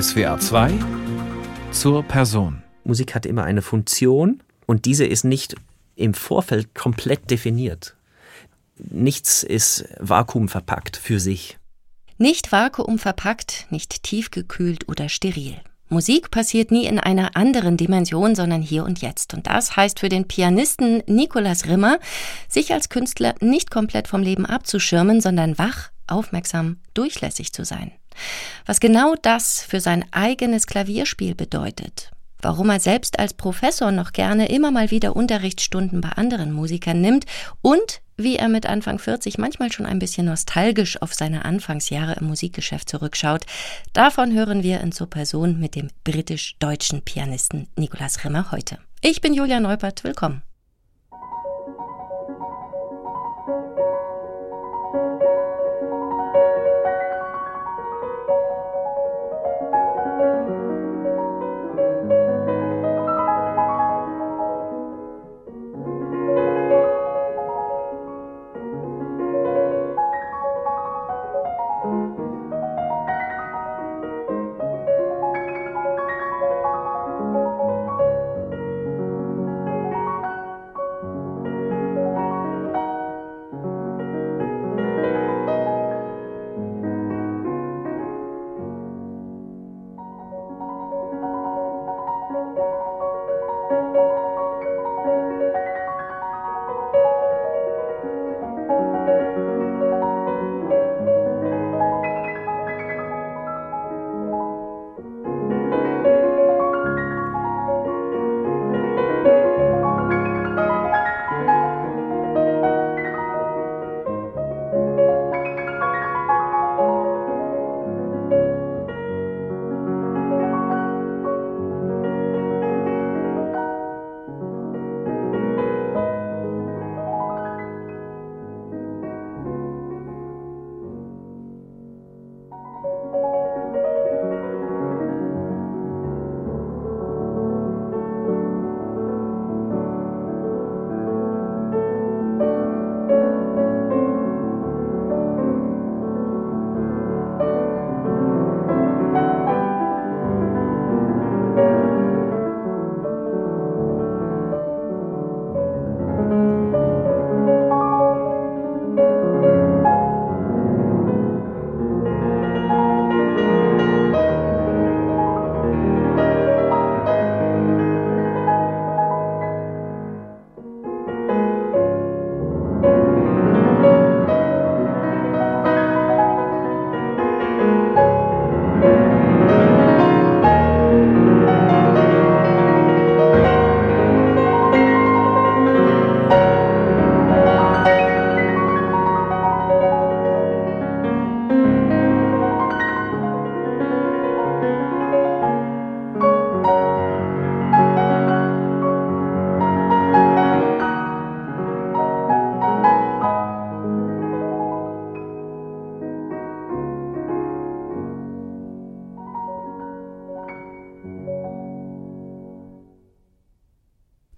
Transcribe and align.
SWA 0.00 0.40
2 0.40 0.72
zur 1.70 2.02
Person. 2.02 2.64
Musik 2.82 3.14
hat 3.14 3.26
immer 3.26 3.44
eine 3.44 3.62
Funktion 3.62 4.42
und 4.66 4.86
diese 4.86 5.04
ist 5.04 5.24
nicht 5.24 5.54
im 5.94 6.14
Vorfeld 6.14 6.74
komplett 6.74 7.30
definiert. 7.30 7.94
Nichts 8.76 9.44
ist 9.44 9.84
vakuumverpackt 10.00 10.96
für 10.96 11.20
sich. 11.20 11.58
Nicht 12.18 12.50
vakuumverpackt, 12.50 13.66
nicht 13.70 14.02
tiefgekühlt 14.02 14.88
oder 14.88 15.08
steril. 15.08 15.56
Musik 15.88 16.32
passiert 16.32 16.72
nie 16.72 16.86
in 16.86 16.98
einer 16.98 17.36
anderen 17.36 17.76
Dimension, 17.76 18.34
sondern 18.34 18.62
hier 18.62 18.84
und 18.84 19.00
jetzt. 19.00 19.32
Und 19.32 19.46
das 19.46 19.76
heißt 19.76 20.00
für 20.00 20.08
den 20.08 20.26
Pianisten 20.26 21.04
Nikolaus 21.06 21.66
Rimmer, 21.66 22.00
sich 22.48 22.72
als 22.72 22.88
Künstler 22.88 23.36
nicht 23.40 23.70
komplett 23.70 24.08
vom 24.08 24.22
Leben 24.22 24.44
abzuschirmen, 24.44 25.20
sondern 25.20 25.56
wach, 25.56 25.90
aufmerksam, 26.08 26.78
durchlässig 26.94 27.52
zu 27.52 27.64
sein. 27.64 27.92
Was 28.66 28.80
genau 28.80 29.14
das 29.20 29.62
für 29.62 29.80
sein 29.80 30.04
eigenes 30.12 30.66
Klavierspiel 30.66 31.34
bedeutet, 31.34 32.10
warum 32.40 32.70
er 32.70 32.80
selbst 32.80 33.18
als 33.18 33.34
Professor 33.34 33.90
noch 33.90 34.12
gerne 34.12 34.48
immer 34.48 34.70
mal 34.70 34.90
wieder 34.90 35.16
Unterrichtsstunden 35.16 36.00
bei 36.00 36.10
anderen 36.10 36.52
Musikern 36.52 37.00
nimmt 37.00 37.26
und 37.62 38.00
wie 38.16 38.36
er 38.36 38.48
mit 38.48 38.66
Anfang 38.66 38.98
40 38.98 39.38
manchmal 39.38 39.72
schon 39.72 39.86
ein 39.86 39.98
bisschen 39.98 40.26
nostalgisch 40.26 41.00
auf 41.02 41.14
seine 41.14 41.44
Anfangsjahre 41.44 42.14
im 42.20 42.28
Musikgeschäft 42.28 42.88
zurückschaut. 42.88 43.44
Davon 43.92 44.32
hören 44.32 44.62
wir 44.62 44.80
in 44.80 44.92
zur 44.92 45.10
Person 45.10 45.58
mit 45.58 45.74
dem 45.74 45.88
britisch-deutschen 46.04 47.02
Pianisten 47.02 47.68
Nikolaus 47.76 48.24
Rimmer 48.24 48.52
heute. 48.52 48.78
Ich 49.00 49.20
bin 49.20 49.34
Julia 49.34 49.60
Neupert, 49.60 50.04
willkommen. 50.04 50.42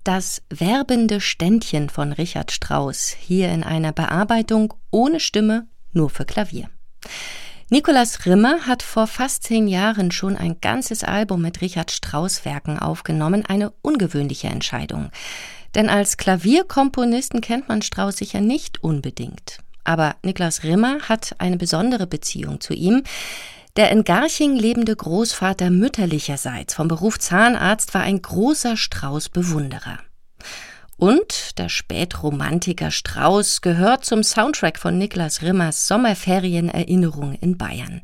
Das 0.06 0.40
werbende 0.50 1.20
Ständchen 1.20 1.88
von 1.88 2.12
Richard 2.12 2.52
Strauss, 2.52 3.08
hier 3.18 3.48
in 3.48 3.64
einer 3.64 3.90
Bearbeitung 3.90 4.72
ohne 4.92 5.18
Stimme, 5.18 5.66
nur 5.92 6.10
für 6.10 6.24
Klavier. 6.24 6.70
Nikolaus 7.70 8.24
Rimmer 8.24 8.68
hat 8.68 8.84
vor 8.84 9.08
fast 9.08 9.42
zehn 9.42 9.66
Jahren 9.66 10.12
schon 10.12 10.36
ein 10.36 10.60
ganzes 10.60 11.02
Album 11.02 11.42
mit 11.42 11.60
Richard 11.60 11.90
Strauss 11.90 12.44
Werken 12.44 12.78
aufgenommen, 12.78 13.44
eine 13.46 13.72
ungewöhnliche 13.82 14.46
Entscheidung. 14.46 15.10
Denn 15.74 15.88
als 15.88 16.16
Klavierkomponisten 16.18 17.40
kennt 17.40 17.68
man 17.68 17.82
Strauss 17.82 18.18
sicher 18.18 18.40
nicht 18.40 18.84
unbedingt. 18.84 19.58
Aber 19.82 20.14
Nikolaus 20.22 20.62
Rimmer 20.62 21.00
hat 21.08 21.34
eine 21.38 21.56
besondere 21.56 22.06
Beziehung 22.06 22.60
zu 22.60 22.74
ihm. 22.74 23.02
Der 23.76 23.91
in 23.91 24.04
Garching 24.04 24.56
lebende 24.56 24.97
Großvater 24.97 25.69
mütterlicherseits 25.69 26.72
vom 26.72 26.88
Beruf 26.88 27.19
Zahnarzt 27.19 27.92
war 27.92 28.00
ein 28.00 28.22
großer 28.22 28.75
Strauß-Bewunderer. 28.75 29.98
Und 30.97 31.59
der 31.59 31.69
Spätromantiker 31.69 32.91
Strauß 32.91 33.60
gehört 33.60 34.06
zum 34.06 34.22
Soundtrack 34.22 34.78
von 34.78 34.97
Niklas 34.97 35.42
Rimmers 35.42 35.86
Sommerferienerinnerung 35.88 37.34
in 37.34 37.59
Bayern. 37.59 38.00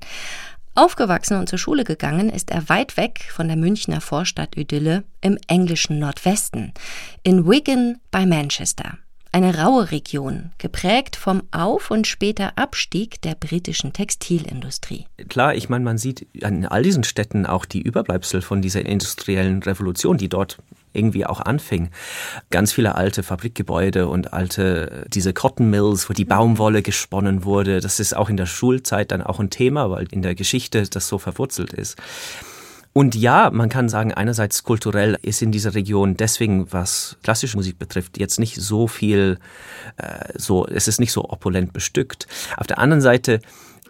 Aufgewachsen 0.74 1.38
und 1.38 1.48
zur 1.48 1.58
Schule 1.58 1.84
gegangen 1.84 2.28
ist 2.28 2.50
er 2.50 2.68
weit 2.68 2.98
weg 2.98 3.30
von 3.30 3.48
der 3.48 3.56
Münchner 3.56 4.02
Vorstadt 4.02 4.58
Idylle 4.58 5.04
im 5.22 5.38
englischen 5.46 5.98
Nordwesten, 5.98 6.74
in 7.22 7.46
Wigan 7.46 7.98
bei 8.10 8.26
Manchester 8.26 8.98
eine 9.32 9.58
raue 9.58 9.90
Region, 9.90 10.50
geprägt 10.58 11.16
vom 11.16 11.42
Auf- 11.50 11.90
und 11.90 12.06
später 12.06 12.52
Abstieg 12.56 13.20
der 13.22 13.34
britischen 13.34 13.94
Textilindustrie. 13.94 15.06
Klar, 15.28 15.54
ich 15.54 15.70
meine, 15.70 15.84
man 15.84 15.96
sieht 15.96 16.26
an 16.42 16.66
all 16.66 16.82
diesen 16.82 17.02
Städten 17.02 17.46
auch 17.46 17.64
die 17.64 17.80
Überbleibsel 17.80 18.42
von 18.42 18.60
dieser 18.60 18.84
industriellen 18.84 19.62
Revolution, 19.62 20.18
die 20.18 20.28
dort 20.28 20.58
irgendwie 20.92 21.24
auch 21.24 21.40
anfing. 21.40 21.88
Ganz 22.50 22.72
viele 22.72 22.94
alte 22.94 23.22
Fabrikgebäude 23.22 24.08
und 24.08 24.34
alte, 24.34 25.06
diese 25.08 25.32
Cotton 25.32 25.70
Mills, 25.70 26.10
wo 26.10 26.12
die 26.12 26.26
Baumwolle 26.26 26.82
gesponnen 26.82 27.44
wurde. 27.44 27.80
Das 27.80 28.00
ist 28.00 28.14
auch 28.14 28.28
in 28.28 28.36
der 28.36 28.46
Schulzeit 28.46 29.10
dann 29.10 29.22
auch 29.22 29.40
ein 29.40 29.48
Thema, 29.48 29.90
weil 29.90 30.06
in 30.10 30.20
der 30.20 30.34
Geschichte 30.34 30.82
das 30.82 31.08
so 31.08 31.16
verwurzelt 31.18 31.72
ist. 31.72 31.96
Und 32.92 33.14
ja, 33.14 33.50
man 33.50 33.70
kann 33.70 33.88
sagen, 33.88 34.12
einerseits 34.12 34.64
kulturell 34.64 35.18
ist 35.22 35.40
in 35.40 35.50
dieser 35.50 35.74
Region 35.74 36.16
deswegen, 36.16 36.70
was 36.72 37.16
klassische 37.22 37.56
Musik 37.56 37.78
betrifft, 37.78 38.18
jetzt 38.18 38.38
nicht 38.38 38.56
so 38.56 38.86
viel, 38.86 39.38
äh, 39.96 40.32
so, 40.36 40.66
es 40.66 40.88
ist 40.88 41.00
nicht 41.00 41.12
so 41.12 41.28
opulent 41.30 41.72
bestückt. 41.72 42.26
Auf 42.56 42.66
der 42.66 42.78
anderen 42.78 43.00
Seite 43.00 43.40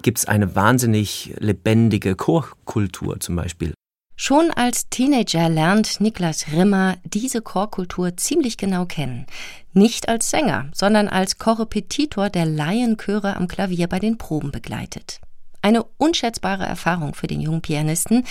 gibt 0.03 0.19
es 0.19 0.27
eine 0.27 0.55
wahnsinnig 0.55 1.35
lebendige 1.39 2.15
Chorkultur 2.15 3.19
zum 3.19 3.37
Beispiel. 3.37 3.75
Schon 4.15 4.53
als 4.53 4.89
Teenager 4.89 5.49
lernt 5.49 6.01
Niklas 6.01 6.53
Rimmer 6.53 6.97
diese 7.03 7.43
Chorkultur 7.43 8.17
ziemlich 8.17 8.57
genau 8.57 8.85
kennen. 8.85 9.27
Nicht 9.73 10.09
als 10.09 10.31
Sänger, 10.31 10.69
sondern 10.73 11.09
als 11.09 11.39
Korrepetitor 11.39 12.31
der 12.31 12.47
Laienchöre 12.47 13.37
am 13.37 13.49
Klavier 13.49 13.89
bei 13.89 13.99
den 13.99 14.19
Proben 14.19 14.53
begleitet. 14.53 15.21
Eine 15.63 15.85
unschätzbare 15.97 16.65
Erfahrung 16.65 17.15
für 17.15 17.29
den 17.29 17.41
jungen 17.41 17.63
Pianisten, 17.63 18.25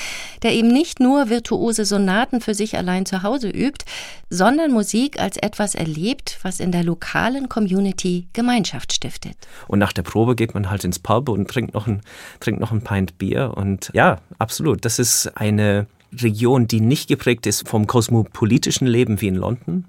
der 0.44 0.54
eben 0.54 0.68
nicht 0.68 1.00
nur 1.00 1.30
virtuose 1.30 1.86
Sonaten 1.86 2.42
für 2.42 2.54
sich 2.54 2.78
allein 2.78 3.06
zu 3.06 3.24
Hause 3.24 3.50
übt, 3.50 3.86
sondern 4.30 4.72
Musik 4.72 5.20
als 5.20 5.38
etwas 5.38 5.74
erlebt, 5.74 6.40
was 6.44 6.60
in 6.60 6.72
der 6.72 6.84
lokalen 6.84 7.50
Community 7.50 8.28
Gemeinschaft 8.34 8.94
stiftet. 8.94 9.36
Und 9.68 9.80
nach 9.80 9.94
der 9.94 10.04
Probe 10.04 10.36
geht 10.36 10.54
man 10.54 10.70
halt 10.70 10.84
ins 10.84 11.00
Pub 11.00 11.30
und 11.30 11.50
trinkt 11.50 11.74
noch 11.74 11.88
ein, 11.88 12.02
trinkt 12.40 12.60
noch 12.60 12.72
ein 12.72 12.84
Pint 12.84 13.18
Bier. 13.18 13.54
Und 13.56 13.92
ja, 13.94 14.20
absolut. 14.38 14.86
Das 14.86 15.00
ist 15.00 15.32
eine 15.36 15.88
Region, 16.14 16.68
die 16.68 16.82
nicht 16.82 17.08
geprägt 17.08 17.46
ist 17.48 17.68
vom 17.68 17.88
kosmopolitischen 17.88 18.88
Leben 18.88 19.22
wie 19.22 19.28
in 19.28 19.36
London, 19.36 19.86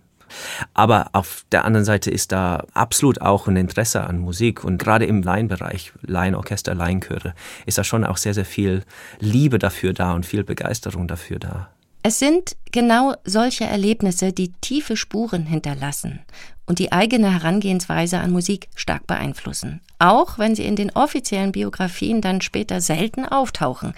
aber 0.74 1.10
auf 1.12 1.44
der 1.52 1.64
anderen 1.64 1.84
Seite 1.84 2.10
ist 2.10 2.32
da 2.32 2.64
absolut 2.74 3.20
auch 3.20 3.48
ein 3.48 3.56
Interesse 3.56 4.04
an 4.04 4.18
Musik 4.18 4.64
und 4.64 4.78
gerade 4.78 5.06
im 5.06 5.22
Laienbereich, 5.22 5.92
Laienorchester, 6.02 6.74
Laienchöre, 6.74 7.34
ist 7.66 7.78
da 7.78 7.84
schon 7.84 8.04
auch 8.04 8.16
sehr, 8.16 8.34
sehr 8.34 8.44
viel 8.44 8.84
Liebe 9.20 9.58
dafür 9.58 9.92
da 9.92 10.12
und 10.12 10.26
viel 10.26 10.44
Begeisterung 10.44 11.08
dafür 11.08 11.38
da. 11.38 11.68
Es 12.04 12.18
sind 12.18 12.56
genau 12.72 13.14
solche 13.24 13.64
Erlebnisse, 13.64 14.32
die 14.32 14.50
tiefe 14.60 14.96
Spuren 14.96 15.46
hinterlassen 15.46 16.20
und 16.66 16.80
die 16.80 16.90
eigene 16.90 17.32
Herangehensweise 17.32 18.18
an 18.18 18.32
Musik 18.32 18.68
stark 18.74 19.06
beeinflussen, 19.06 19.80
auch 20.00 20.36
wenn 20.36 20.56
sie 20.56 20.64
in 20.64 20.74
den 20.74 20.90
offiziellen 20.90 21.52
Biografien 21.52 22.20
dann 22.20 22.40
später 22.40 22.80
selten 22.80 23.24
auftauchen. 23.24 23.94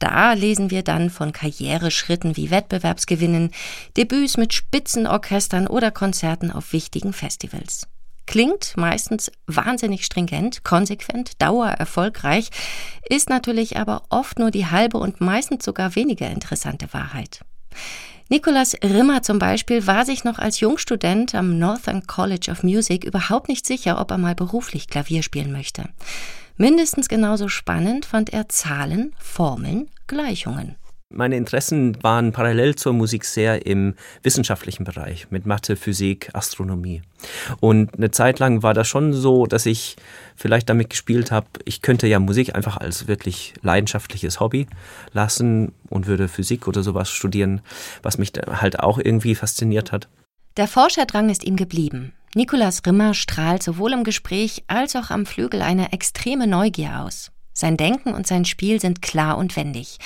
Da 0.00 0.32
lesen 0.32 0.72
wir 0.72 0.82
dann 0.82 1.10
von 1.10 1.32
Karriereschritten 1.32 2.36
wie 2.36 2.50
Wettbewerbsgewinnen, 2.50 3.52
Debüts 3.96 4.36
mit 4.36 4.52
Spitzenorchestern 4.52 5.68
oder 5.68 5.92
Konzerten 5.92 6.50
auf 6.50 6.72
wichtigen 6.72 7.12
Festivals. 7.12 7.86
Klingt 8.26 8.76
meistens 8.76 9.30
wahnsinnig 9.46 10.04
stringent, 10.04 10.64
konsequent, 10.64 11.40
dauererfolgreich, 11.42 12.50
ist 13.08 13.28
natürlich 13.28 13.76
aber 13.76 14.02
oft 14.08 14.38
nur 14.38 14.50
die 14.50 14.66
halbe 14.66 14.98
und 14.98 15.20
meistens 15.20 15.64
sogar 15.64 15.94
weniger 15.94 16.30
interessante 16.30 16.92
Wahrheit. 16.92 17.40
Nicholas 18.30 18.74
Rimmer 18.82 19.22
zum 19.22 19.38
Beispiel 19.38 19.86
war 19.86 20.06
sich 20.06 20.24
noch 20.24 20.38
als 20.38 20.60
Jungstudent 20.60 21.34
am 21.34 21.58
Northern 21.58 22.06
College 22.06 22.50
of 22.50 22.62
Music 22.62 23.04
überhaupt 23.04 23.48
nicht 23.48 23.66
sicher, 23.66 24.00
ob 24.00 24.10
er 24.10 24.18
mal 24.18 24.34
beruflich 24.34 24.88
Klavier 24.88 25.22
spielen 25.22 25.52
möchte. 25.52 25.90
Mindestens 26.56 27.08
genauso 27.08 27.48
spannend 27.48 28.06
fand 28.06 28.32
er 28.32 28.48
Zahlen, 28.48 29.14
Formeln, 29.18 29.90
Gleichungen. 30.06 30.76
Meine 31.16 31.36
Interessen 31.36 32.02
waren 32.02 32.32
parallel 32.32 32.74
zur 32.74 32.92
Musik 32.92 33.24
sehr 33.24 33.66
im 33.66 33.94
wissenschaftlichen 34.24 34.82
Bereich 34.82 35.30
mit 35.30 35.46
Mathe, 35.46 35.76
Physik, 35.76 36.30
Astronomie. 36.32 37.02
Und 37.60 37.94
eine 37.94 38.10
Zeit 38.10 38.40
lang 38.40 38.64
war 38.64 38.74
das 38.74 38.88
schon 38.88 39.12
so, 39.12 39.46
dass 39.46 39.64
ich 39.64 39.94
vielleicht 40.34 40.68
damit 40.68 40.90
gespielt 40.90 41.30
habe, 41.30 41.46
ich 41.64 41.82
könnte 41.82 42.08
ja 42.08 42.18
Musik 42.18 42.56
einfach 42.56 42.78
als 42.78 43.06
wirklich 43.06 43.54
leidenschaftliches 43.62 44.40
Hobby 44.40 44.66
lassen 45.12 45.72
und 45.88 46.08
würde 46.08 46.26
Physik 46.26 46.66
oder 46.66 46.82
sowas 46.82 47.10
studieren, 47.10 47.60
was 48.02 48.18
mich 48.18 48.32
halt 48.48 48.80
auch 48.80 48.98
irgendwie 48.98 49.36
fasziniert 49.36 49.92
hat. 49.92 50.08
Der 50.56 50.66
Forscherdrang 50.66 51.30
ist 51.30 51.44
ihm 51.44 51.54
geblieben. 51.54 52.12
Nikolaus 52.34 52.82
Rimmer 52.84 53.14
strahlt 53.14 53.62
sowohl 53.62 53.92
im 53.92 54.02
Gespräch 54.02 54.64
als 54.66 54.96
auch 54.96 55.10
am 55.10 55.26
Flügel 55.26 55.62
eine 55.62 55.92
extreme 55.92 56.48
Neugier 56.48 57.00
aus. 57.00 57.30
Sein 57.56 57.76
Denken 57.76 58.12
und 58.12 58.26
sein 58.26 58.44
Spiel 58.44 58.80
sind 58.80 59.00
klar 59.00 59.38
und 59.38 59.54
wendig. 59.56 59.98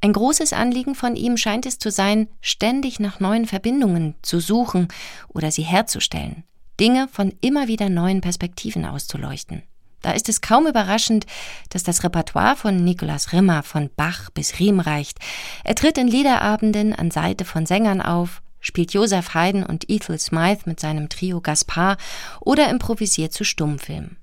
Ein 0.00 0.12
großes 0.12 0.52
Anliegen 0.52 0.96
von 0.96 1.14
ihm 1.14 1.36
scheint 1.36 1.64
es 1.64 1.78
zu 1.78 1.92
sein, 1.92 2.26
ständig 2.40 2.98
nach 2.98 3.20
neuen 3.20 3.46
Verbindungen 3.46 4.16
zu 4.22 4.40
suchen 4.40 4.88
oder 5.28 5.52
sie 5.52 5.62
herzustellen, 5.62 6.42
Dinge 6.80 7.06
von 7.06 7.32
immer 7.40 7.68
wieder 7.68 7.88
neuen 7.88 8.20
Perspektiven 8.20 8.84
auszuleuchten. 8.84 9.62
Da 10.02 10.12
ist 10.12 10.28
es 10.28 10.40
kaum 10.40 10.66
überraschend, 10.66 11.26
dass 11.70 11.84
das 11.84 12.02
Repertoire 12.02 12.56
von 12.56 12.84
Nikolaus 12.84 13.32
Rimmer 13.32 13.62
von 13.62 13.88
Bach 13.96 14.30
bis 14.30 14.58
Riem 14.58 14.80
reicht. 14.80 15.18
Er 15.62 15.76
tritt 15.76 15.98
in 15.98 16.08
Liederabenden 16.08 16.92
an 16.92 17.12
Seite 17.12 17.44
von 17.44 17.66
Sängern 17.66 18.02
auf, 18.02 18.42
spielt 18.60 18.92
Joseph 18.92 19.32
Haydn 19.34 19.62
und 19.62 19.88
Ethel 19.88 20.18
Smythe 20.18 20.62
mit 20.68 20.80
seinem 20.80 21.08
Trio 21.08 21.40
Gaspar 21.40 21.96
oder 22.40 22.68
improvisiert 22.68 23.32
zu 23.32 23.44
Stummfilmen. 23.44 24.16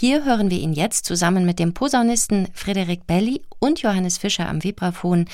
Hier 0.00 0.24
hören 0.24 0.48
wir 0.48 0.60
ihn 0.60 0.74
jetzt 0.74 1.06
zusammen 1.06 1.44
mit 1.44 1.58
dem 1.58 1.74
Posaunisten 1.74 2.46
Frederik 2.52 3.08
Belli 3.08 3.42
und 3.58 3.82
Johannes 3.82 4.16
Fischer 4.16 4.48
am 4.48 4.62
Vibraphon 4.62 5.24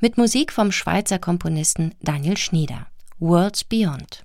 mit 0.00 0.16
Musik 0.16 0.50
vom 0.50 0.72
Schweizer 0.72 1.18
Komponisten 1.18 1.94
Daniel 2.00 2.38
Schnieder. 2.38 2.86
Worlds 3.18 3.64
Beyond. 3.64 4.24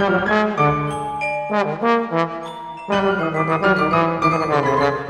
Thank 0.00 0.70
you. 5.04 5.09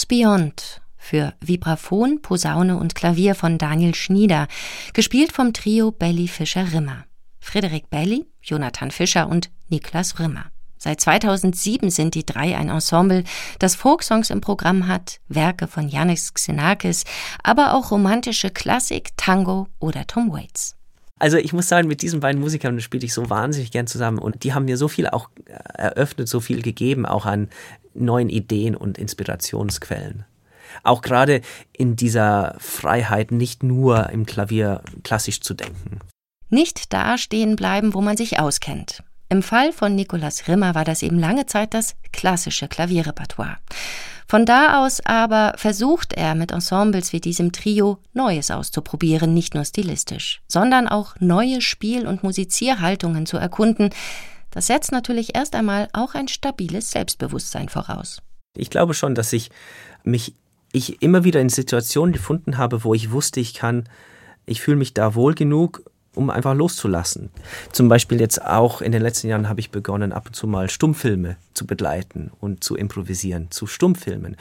Worlds 0.00 0.06
Beyond 0.06 0.80
für 0.96 1.34
Vibraphon, 1.40 2.22
Posaune 2.22 2.76
und 2.76 2.94
Klavier 2.94 3.34
von 3.34 3.58
Daniel 3.58 3.94
Schnieder, 3.94 4.46
gespielt 4.92 5.32
vom 5.32 5.52
Trio 5.52 5.90
Belly 5.90 6.28
Fischer 6.28 6.72
Rimmer. 6.72 7.04
Frederik 7.40 7.90
Belly, 7.90 8.26
Jonathan 8.42 8.90
Fischer 8.90 9.28
und 9.28 9.50
Niklas 9.68 10.18
Rimmer. 10.18 10.46
Seit 10.78 11.00
2007 11.00 11.90
sind 11.90 12.14
die 12.14 12.24
drei 12.24 12.56
ein 12.56 12.68
Ensemble, 12.70 13.24
das 13.58 13.74
Folksongs 13.74 14.30
im 14.30 14.40
Programm 14.40 14.88
hat, 14.88 15.20
Werke 15.28 15.66
von 15.66 15.88
Yannis 15.88 16.32
Xenakis, 16.32 17.04
aber 17.42 17.74
auch 17.74 17.90
romantische 17.90 18.50
Klassik, 18.50 19.10
Tango 19.16 19.66
oder 19.80 20.06
Tom 20.06 20.32
Waits. 20.32 20.76
Also 21.20 21.36
ich 21.36 21.52
muss 21.52 21.68
sagen, 21.68 21.86
mit 21.86 22.00
diesen 22.00 22.20
beiden 22.20 22.40
Musikern 22.40 22.80
spiele 22.80 23.04
ich 23.04 23.12
so 23.12 23.28
wahnsinnig 23.28 23.70
gern 23.70 23.86
zusammen 23.86 24.18
und 24.18 24.42
die 24.42 24.54
haben 24.54 24.64
mir 24.64 24.78
so 24.78 24.88
viel 24.88 25.06
auch 25.06 25.28
eröffnet, 25.74 26.28
so 26.28 26.40
viel 26.40 26.62
gegeben, 26.62 27.04
auch 27.04 27.26
an 27.26 27.50
neuen 27.92 28.30
Ideen 28.30 28.74
und 28.74 28.96
Inspirationsquellen. 28.96 30.24
Auch 30.82 31.02
gerade 31.02 31.42
in 31.72 31.94
dieser 31.94 32.56
Freiheit, 32.58 33.32
nicht 33.32 33.62
nur 33.62 34.08
im 34.10 34.24
Klavier 34.24 34.82
klassisch 35.02 35.42
zu 35.42 35.52
denken. 35.52 35.98
Nicht 36.48 36.92
da 36.92 37.18
stehen 37.18 37.54
bleiben, 37.54 37.92
wo 37.92 38.00
man 38.00 38.16
sich 38.16 38.38
auskennt. 38.38 39.02
Im 39.28 39.42
Fall 39.42 39.72
von 39.72 39.94
Nikolaus 39.94 40.48
Rimmer 40.48 40.74
war 40.74 40.84
das 40.84 41.02
eben 41.02 41.18
lange 41.18 41.44
Zeit 41.44 41.74
das 41.74 41.96
klassische 42.12 42.66
Klavierrepertoire. 42.66 43.58
Von 44.30 44.46
da 44.46 44.84
aus 44.84 45.00
aber 45.04 45.54
versucht 45.56 46.12
er 46.12 46.36
mit 46.36 46.52
Ensembles 46.52 47.12
wie 47.12 47.20
diesem 47.20 47.50
Trio 47.50 47.98
Neues 48.12 48.52
auszuprobieren, 48.52 49.34
nicht 49.34 49.56
nur 49.56 49.64
stilistisch, 49.64 50.40
sondern 50.46 50.86
auch 50.86 51.16
neue 51.18 51.60
Spiel- 51.60 52.06
und 52.06 52.22
Musizierhaltungen 52.22 53.26
zu 53.26 53.38
erkunden, 53.38 53.90
das 54.52 54.68
setzt 54.68 54.92
natürlich 54.92 55.34
erst 55.34 55.56
einmal 55.56 55.88
auch 55.92 56.14
ein 56.14 56.28
stabiles 56.28 56.92
Selbstbewusstsein 56.92 57.68
voraus. 57.68 58.22
Ich 58.56 58.70
glaube 58.70 58.94
schon, 58.94 59.16
dass 59.16 59.32
ich 59.32 59.50
mich 60.04 60.36
ich 60.70 61.02
immer 61.02 61.24
wieder 61.24 61.40
in 61.40 61.48
Situationen 61.48 62.12
gefunden 62.12 62.56
habe, 62.56 62.84
wo 62.84 62.94
ich 62.94 63.10
wusste, 63.10 63.40
ich 63.40 63.54
kann, 63.54 63.88
ich 64.46 64.60
fühle 64.60 64.76
mich 64.76 64.94
da 64.94 65.16
wohl 65.16 65.34
genug, 65.34 65.82
um 66.14 66.30
einfach 66.30 66.54
loszulassen. 66.54 67.30
Zum 67.72 67.88
Beispiel 67.88 68.20
jetzt 68.20 68.44
auch 68.44 68.82
in 68.82 68.92
den 68.92 69.02
letzten 69.02 69.28
Jahren 69.28 69.48
habe 69.48 69.60
ich 69.60 69.70
begonnen, 69.70 70.12
ab 70.12 70.26
und 70.26 70.34
zu 70.34 70.46
mal 70.46 70.68
Stummfilme 70.68 71.36
zu 71.54 71.66
begleiten 71.66 72.30
und 72.40 72.64
zu 72.64 72.76
improvisieren, 72.76 73.50
zu 73.50 73.66
Stummfilmen. 73.66 74.36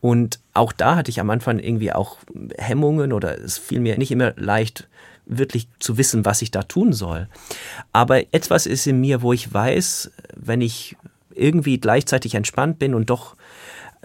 Und 0.00 0.40
auch 0.54 0.72
da 0.72 0.96
hatte 0.96 1.10
ich 1.10 1.20
am 1.20 1.30
Anfang 1.30 1.58
irgendwie 1.58 1.92
auch 1.92 2.18
Hemmungen 2.58 3.12
oder 3.12 3.38
es 3.38 3.58
fiel 3.58 3.80
mir 3.80 3.96
nicht 3.96 4.10
immer 4.10 4.32
leicht, 4.36 4.88
wirklich 5.26 5.68
zu 5.78 5.96
wissen, 5.96 6.24
was 6.24 6.42
ich 6.42 6.50
da 6.50 6.62
tun 6.62 6.92
soll. 6.92 7.28
Aber 7.92 8.34
etwas 8.34 8.66
ist 8.66 8.86
in 8.86 9.00
mir, 9.00 9.22
wo 9.22 9.32
ich 9.32 9.52
weiß, 9.52 10.10
wenn 10.36 10.60
ich 10.60 10.96
irgendwie 11.34 11.78
gleichzeitig 11.78 12.34
entspannt 12.34 12.78
bin 12.78 12.94
und 12.94 13.10
doch 13.10 13.36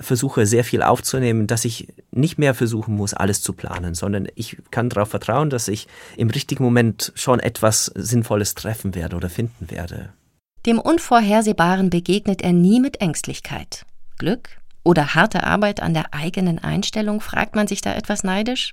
versuche 0.02 0.46
sehr 0.46 0.64
viel 0.64 0.82
aufzunehmen, 0.82 1.48
dass 1.48 1.66
ich 1.66 1.88
nicht 2.12 2.38
mehr 2.38 2.54
versuchen 2.54 2.96
muss, 2.96 3.14
alles 3.14 3.42
zu 3.42 3.54
planen, 3.54 3.94
sondern 3.94 4.28
ich 4.36 4.58
kann 4.72 4.90
darauf 4.90 5.10
vertrauen, 5.10 5.50
dass 5.50 5.68
ich 5.68 5.88
im 6.18 6.30
richtigen 6.30 6.64
Moment 6.64 7.12
schon 7.16 7.40
etwas 7.40 7.86
Sinnvolles 7.96 8.56
treffen 8.56 8.96
werde 8.96 9.16
oder 9.16 9.30
finden 9.30 9.70
werde. 9.72 10.10
Dem 10.66 10.80
Unvorhersehbaren 10.80 11.90
begegnet 11.90 12.42
er 12.42 12.54
nie 12.54 12.80
mit 12.80 13.02
Ängstlichkeit. 13.02 13.86
Glück 14.18 14.60
oder 14.84 15.16
harte 15.16 15.44
Arbeit 15.44 15.82
an 15.82 15.94
der 15.94 16.14
eigenen 16.14 16.60
Einstellung, 16.60 17.22
fragt 17.22 17.56
man 17.56 17.68
sich 17.68 17.82
da 17.82 17.94
etwas 17.94 18.24
neidisch? 18.24 18.72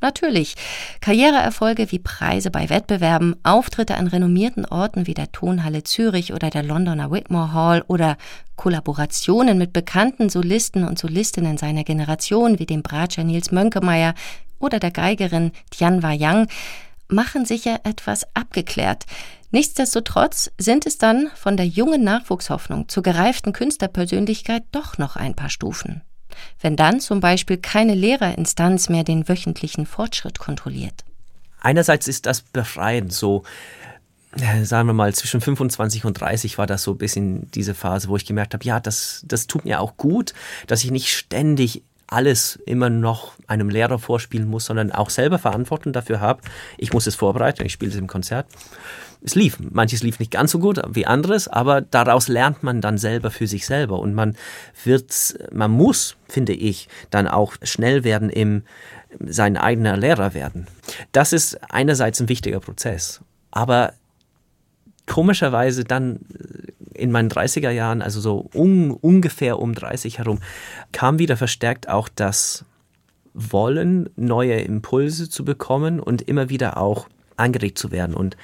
Natürlich. 0.00 0.54
Karriereerfolge 1.00 1.90
wie 1.90 1.98
Preise 1.98 2.50
bei 2.50 2.68
Wettbewerben, 2.68 3.34
Auftritte 3.44 3.96
an 3.96 4.08
renommierten 4.08 4.66
Orten 4.66 5.06
wie 5.06 5.14
der 5.14 5.32
Tonhalle 5.32 5.84
Zürich 5.84 6.34
oder 6.34 6.50
der 6.50 6.62
Londoner 6.62 7.10
Whitmore 7.10 7.52
Hall 7.54 7.84
oder 7.88 8.18
Kollaborationen 8.56 9.56
mit 9.56 9.72
bekannten 9.72 10.28
Solisten 10.28 10.84
und 10.84 10.98
Solistinnen 10.98 11.56
seiner 11.56 11.84
Generation 11.84 12.58
wie 12.58 12.66
dem 12.66 12.82
Bratscher 12.82 13.24
Nils 13.24 13.52
Mönkemeyer 13.52 14.14
oder 14.58 14.78
der 14.78 14.90
Geigerin 14.90 15.52
Tianwa 15.70 16.12
Yang 16.12 16.48
machen 17.08 17.46
sicher 17.46 17.80
etwas 17.84 18.26
abgeklärt. 18.34 19.04
Nichtsdestotrotz 19.50 20.50
sind 20.58 20.86
es 20.86 20.98
dann 20.98 21.30
von 21.34 21.56
der 21.56 21.66
jungen 21.66 22.04
Nachwuchshoffnung 22.04 22.88
zur 22.88 23.02
gereiften 23.02 23.52
Künstlerpersönlichkeit 23.52 24.64
doch 24.72 24.98
noch 24.98 25.16
ein 25.16 25.34
paar 25.34 25.50
Stufen 25.50 26.02
wenn 26.60 26.76
dann 26.76 27.00
zum 27.00 27.20
Beispiel 27.20 27.56
keine 27.56 27.94
Lehrerinstanz 27.94 28.88
mehr 28.88 29.04
den 29.04 29.28
wöchentlichen 29.28 29.86
Fortschritt 29.86 30.38
kontrolliert. 30.38 31.04
Einerseits 31.60 32.08
ist 32.08 32.26
das 32.26 32.42
befreiend, 32.42 33.12
so 33.12 33.42
äh, 34.40 34.64
sagen 34.64 34.88
wir 34.88 34.92
mal, 34.92 35.14
zwischen 35.14 35.40
25 35.40 36.04
und 36.04 36.20
30 36.20 36.58
war 36.58 36.66
das 36.66 36.82
so 36.82 36.92
ein 36.92 36.98
bisschen 36.98 37.50
diese 37.52 37.74
Phase, 37.74 38.08
wo 38.08 38.16
ich 38.16 38.26
gemerkt 38.26 38.54
habe, 38.54 38.64
ja, 38.64 38.80
das, 38.80 39.24
das 39.26 39.46
tut 39.46 39.64
mir 39.64 39.80
auch 39.80 39.96
gut, 39.96 40.34
dass 40.66 40.84
ich 40.84 40.90
nicht 40.90 41.08
ständig 41.08 41.82
alles 42.06 42.56
immer 42.66 42.90
noch 42.90 43.32
einem 43.46 43.68
Lehrer 43.68 43.98
vorspielen 43.98 44.48
muss, 44.48 44.66
sondern 44.66 44.92
auch 44.92 45.10
selber 45.10 45.38
Verantwortung 45.38 45.92
dafür 45.92 46.20
habe. 46.20 46.40
Ich 46.78 46.92
muss 46.92 47.06
es 47.06 47.14
vorbereiten, 47.14 47.64
ich 47.64 47.72
spiele 47.72 47.90
es 47.90 47.98
im 47.98 48.06
Konzert 48.06 48.46
es 49.26 49.34
lief. 49.34 49.58
Manches 49.58 50.02
lief 50.02 50.18
nicht 50.18 50.30
ganz 50.30 50.52
so 50.52 50.58
gut 50.58 50.80
wie 50.88 51.06
anderes, 51.06 51.48
aber 51.48 51.80
daraus 51.80 52.28
lernt 52.28 52.62
man 52.62 52.80
dann 52.80 52.98
selber 52.98 53.30
für 53.30 53.46
sich 53.46 53.66
selber 53.66 53.98
und 53.98 54.14
man 54.14 54.36
wird, 54.84 55.38
man 55.52 55.70
muss, 55.70 56.16
finde 56.28 56.52
ich, 56.52 56.88
dann 57.10 57.26
auch 57.26 57.54
schnell 57.62 58.04
werden 58.04 58.30
im 58.30 58.62
sein 59.20 59.56
eigener 59.56 59.96
Lehrer 59.96 60.34
werden. 60.34 60.66
Das 61.12 61.32
ist 61.32 61.58
einerseits 61.70 62.20
ein 62.20 62.28
wichtiger 62.28 62.60
Prozess, 62.60 63.20
aber 63.50 63.94
komischerweise 65.06 65.84
dann 65.84 66.20
in 66.98 67.12
meinen 67.12 67.30
30er 67.30 67.70
Jahren, 67.70 68.02
also 68.02 68.20
so 68.20 68.48
un, 68.54 68.90
ungefähr 68.90 69.58
um 69.58 69.74
30 69.74 70.18
herum, 70.18 70.40
kam 70.92 71.18
wieder 71.18 71.36
verstärkt 71.36 71.88
auch 71.88 72.08
das 72.08 72.64
Wollen, 73.34 74.08
neue 74.16 74.60
Impulse 74.60 75.28
zu 75.28 75.44
bekommen 75.44 76.00
und 76.00 76.22
immer 76.22 76.48
wieder 76.48 76.78
auch 76.78 77.08
angeregt 77.36 77.78
zu 77.78 77.90
werden. 77.90 78.14
Und 78.14 78.36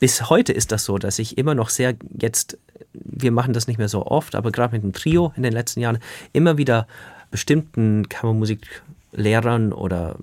bis 0.00 0.28
heute 0.28 0.52
ist 0.52 0.72
das 0.72 0.84
so, 0.84 0.98
dass 0.98 1.18
ich 1.20 1.38
immer 1.38 1.54
noch 1.54 1.68
sehr 1.68 1.94
jetzt 2.18 2.58
wir 2.92 3.30
machen 3.30 3.52
das 3.52 3.66
nicht 3.66 3.78
mehr 3.78 3.88
so 3.88 4.06
oft, 4.06 4.34
aber 4.34 4.50
gerade 4.50 4.74
mit 4.74 4.82
dem 4.82 4.92
Trio 4.92 5.32
in 5.36 5.42
den 5.42 5.52
letzten 5.52 5.80
Jahren 5.80 5.98
immer 6.32 6.58
wieder 6.58 6.86
bestimmten 7.30 8.08
Kammermusiklehrern 8.08 9.72
oder 9.72 10.16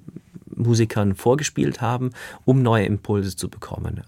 Musikern 0.55 1.15
vorgespielt 1.15 1.81
haben, 1.81 2.11
um 2.45 2.61
neue 2.61 2.85
Impulse 2.85 3.35
zu 3.35 3.49
bekommen. 3.49 4.03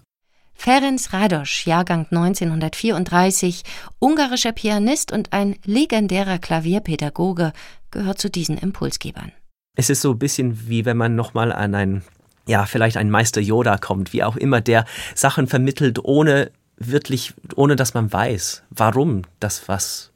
Ferenc 0.56 1.12
Rados, 1.12 1.64
Jahrgang 1.64 2.06
1934, 2.10 3.62
ungarischer 3.98 4.52
Pianist 4.52 5.12
und 5.12 5.32
ein 5.32 5.56
legendärer 5.64 6.38
Klavierpädagoge, 6.38 7.52
gehört 7.90 8.18
zu 8.18 8.30
diesen 8.30 8.58
Impulsgebern. 8.58 9.32
Es 9.76 9.90
ist 9.90 10.00
so 10.00 10.12
ein 10.12 10.18
bisschen 10.18 10.68
wie 10.68 10.84
wenn 10.84 10.96
man 10.96 11.14
nochmal 11.14 11.52
an 11.52 11.74
ein, 11.74 12.02
ja, 12.48 12.66
vielleicht 12.66 12.96
ein 12.96 13.10
Meister 13.10 13.40
Yoda 13.40 13.78
kommt, 13.78 14.12
wie 14.12 14.24
auch 14.24 14.36
immer, 14.36 14.60
der 14.60 14.86
Sachen 15.14 15.46
vermittelt, 15.46 15.98
ohne 16.02 16.50
wirklich, 16.78 17.34
ohne 17.54 17.76
dass 17.76 17.94
man 17.94 18.12
weiß, 18.12 18.64
warum 18.70 19.22
das 19.40 19.68
was 19.68 20.12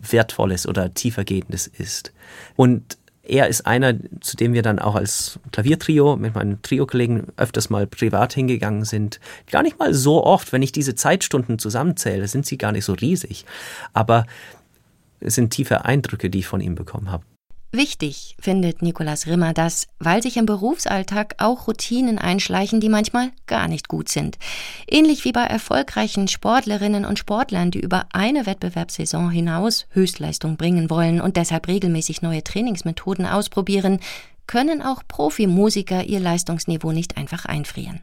Wertvolles 0.00 0.66
oder 0.66 0.92
Tiefergehendes 0.94 1.66
ist. 1.66 2.12
Und 2.56 2.98
er 3.22 3.48
ist 3.48 3.66
einer, 3.66 3.94
zu 4.20 4.36
dem 4.36 4.54
wir 4.54 4.62
dann 4.62 4.78
auch 4.78 4.94
als 4.94 5.38
Klaviertrio 5.52 6.16
mit 6.16 6.34
meinen 6.34 6.62
Trio-Kollegen 6.62 7.26
öfters 7.36 7.70
mal 7.70 7.86
privat 7.86 8.32
hingegangen 8.32 8.84
sind. 8.84 9.20
Gar 9.50 9.62
nicht 9.62 9.78
mal 9.78 9.92
so 9.92 10.24
oft, 10.24 10.52
wenn 10.52 10.62
ich 10.62 10.72
diese 10.72 10.94
Zeitstunden 10.94 11.58
zusammenzähle, 11.58 12.26
sind 12.28 12.46
sie 12.46 12.58
gar 12.58 12.72
nicht 12.72 12.84
so 12.84 12.94
riesig. 12.94 13.44
Aber 13.92 14.26
es 15.20 15.34
sind 15.34 15.50
tiefe 15.50 15.84
Eindrücke, 15.84 16.30
die 16.30 16.40
ich 16.40 16.46
von 16.46 16.60
ihm 16.60 16.74
bekommen 16.74 17.10
habe. 17.10 17.24
Wichtig 17.72 18.34
findet 18.40 18.82
Nikolaus 18.82 19.28
Rimmer 19.28 19.54
das, 19.54 19.86
weil 20.00 20.24
sich 20.24 20.36
im 20.36 20.44
Berufsalltag 20.44 21.36
auch 21.38 21.68
Routinen 21.68 22.18
einschleichen, 22.18 22.80
die 22.80 22.88
manchmal 22.88 23.30
gar 23.46 23.68
nicht 23.68 23.86
gut 23.86 24.08
sind. 24.08 24.38
Ähnlich 24.88 25.24
wie 25.24 25.30
bei 25.30 25.44
erfolgreichen 25.44 26.26
Sportlerinnen 26.26 27.04
und 27.04 27.20
Sportlern, 27.20 27.70
die 27.70 27.78
über 27.78 28.06
eine 28.12 28.44
Wettbewerbssaison 28.44 29.30
hinaus 29.30 29.86
Höchstleistung 29.90 30.56
bringen 30.56 30.90
wollen 30.90 31.20
und 31.20 31.36
deshalb 31.36 31.68
regelmäßig 31.68 32.22
neue 32.22 32.42
Trainingsmethoden 32.42 33.24
ausprobieren, 33.24 34.00
können 34.48 34.82
auch 34.82 35.04
Profimusiker 35.06 36.02
ihr 36.02 36.18
Leistungsniveau 36.18 36.90
nicht 36.90 37.16
einfach 37.16 37.44
einfrieren. 37.44 38.00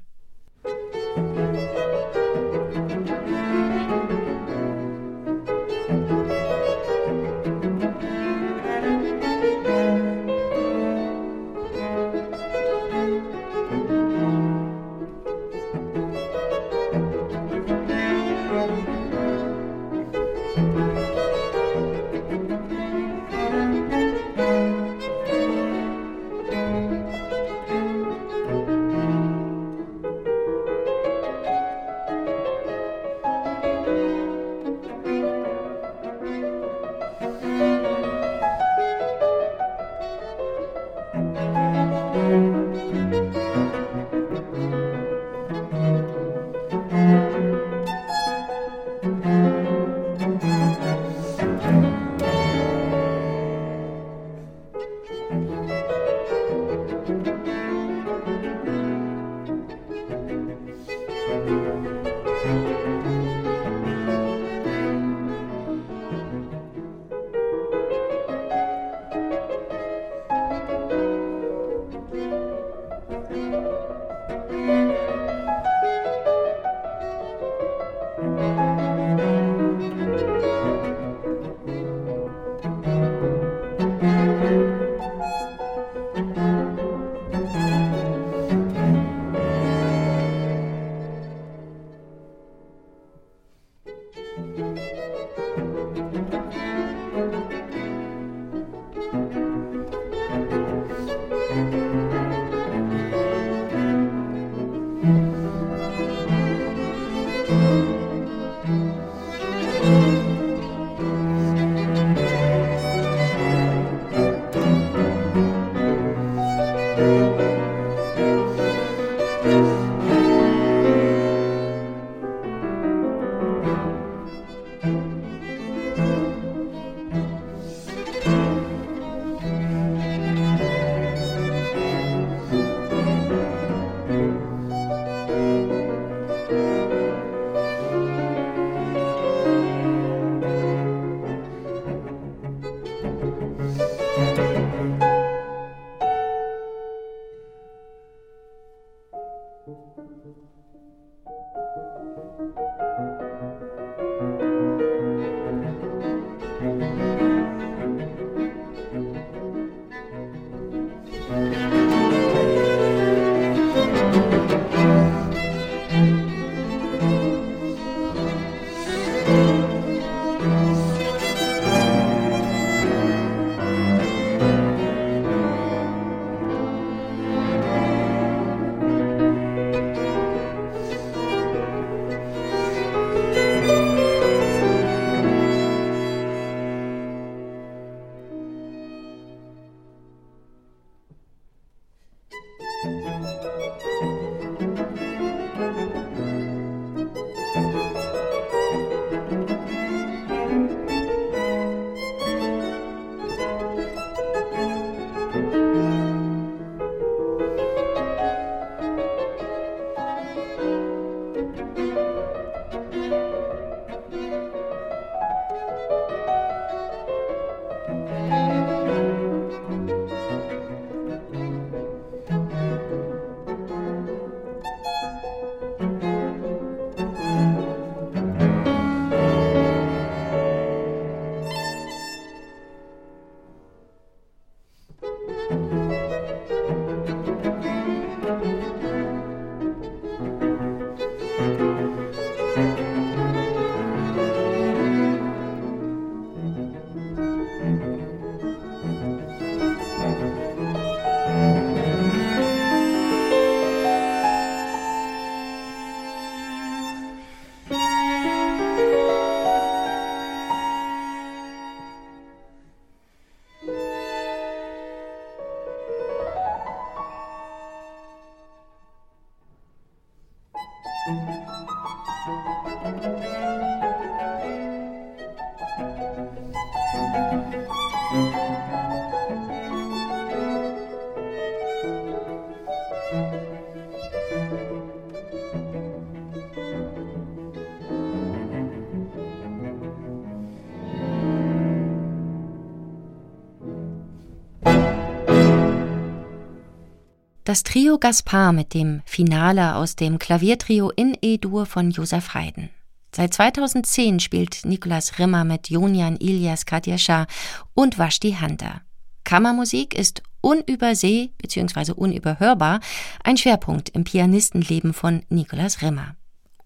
Das 297.47 297.63
Trio 297.63 297.97
Gaspar 297.97 298.51
mit 298.51 298.73
dem 298.73 299.01
Finale 299.05 299.75
aus 299.75 299.95
dem 299.95 300.19
Klaviertrio 300.19 300.89
in 300.89 301.17
E-Dur 301.21 301.65
von 301.65 301.91
Josef 301.91 302.33
Haydn. 302.33 302.67
Seit 303.15 303.33
2010 303.33 304.19
spielt 304.19 304.65
Nikolaus 304.65 305.17
Rimmer 305.17 305.45
mit 305.45 305.69
Jonian 305.69 306.17
Ilias 306.17 306.65
Kadjascha 306.65 307.25
und 307.73 307.97
Vashti 307.97 308.35
Hunter. 308.41 308.81
Kammermusik 309.23 309.93
ist 309.97 310.23
unüberseh 310.41 311.29
bzw. 311.37 311.93
unüberhörbar 311.93 312.81
ein 313.23 313.37
Schwerpunkt 313.37 313.87
im 313.91 314.03
Pianistenleben 314.03 314.91
von 314.91 315.23
Nikolaus 315.29 315.81
Rimmer. 315.81 316.17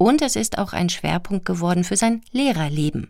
Und 0.01 0.23
es 0.23 0.35
ist 0.35 0.57
auch 0.57 0.73
ein 0.73 0.89
Schwerpunkt 0.89 1.45
geworden 1.45 1.83
für 1.83 1.95
sein 1.95 2.23
Lehrerleben. 2.31 3.07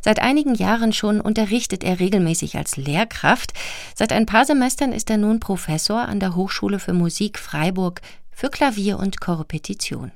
Seit 0.00 0.18
einigen 0.18 0.54
Jahren 0.54 0.94
schon 0.94 1.20
unterrichtet 1.20 1.84
er 1.84 2.00
regelmäßig 2.00 2.56
als 2.56 2.78
Lehrkraft. 2.78 3.52
Seit 3.94 4.14
ein 4.14 4.24
paar 4.24 4.46
Semestern 4.46 4.92
ist 4.92 5.10
er 5.10 5.18
nun 5.18 5.40
Professor 5.40 6.00
an 6.00 6.20
der 6.20 6.34
Hochschule 6.34 6.78
für 6.78 6.94
Musik 6.94 7.38
Freiburg 7.38 8.00
für 8.30 8.48
Klavier 8.48 8.98
und 8.98 9.20
Korrepetition. 9.20 10.10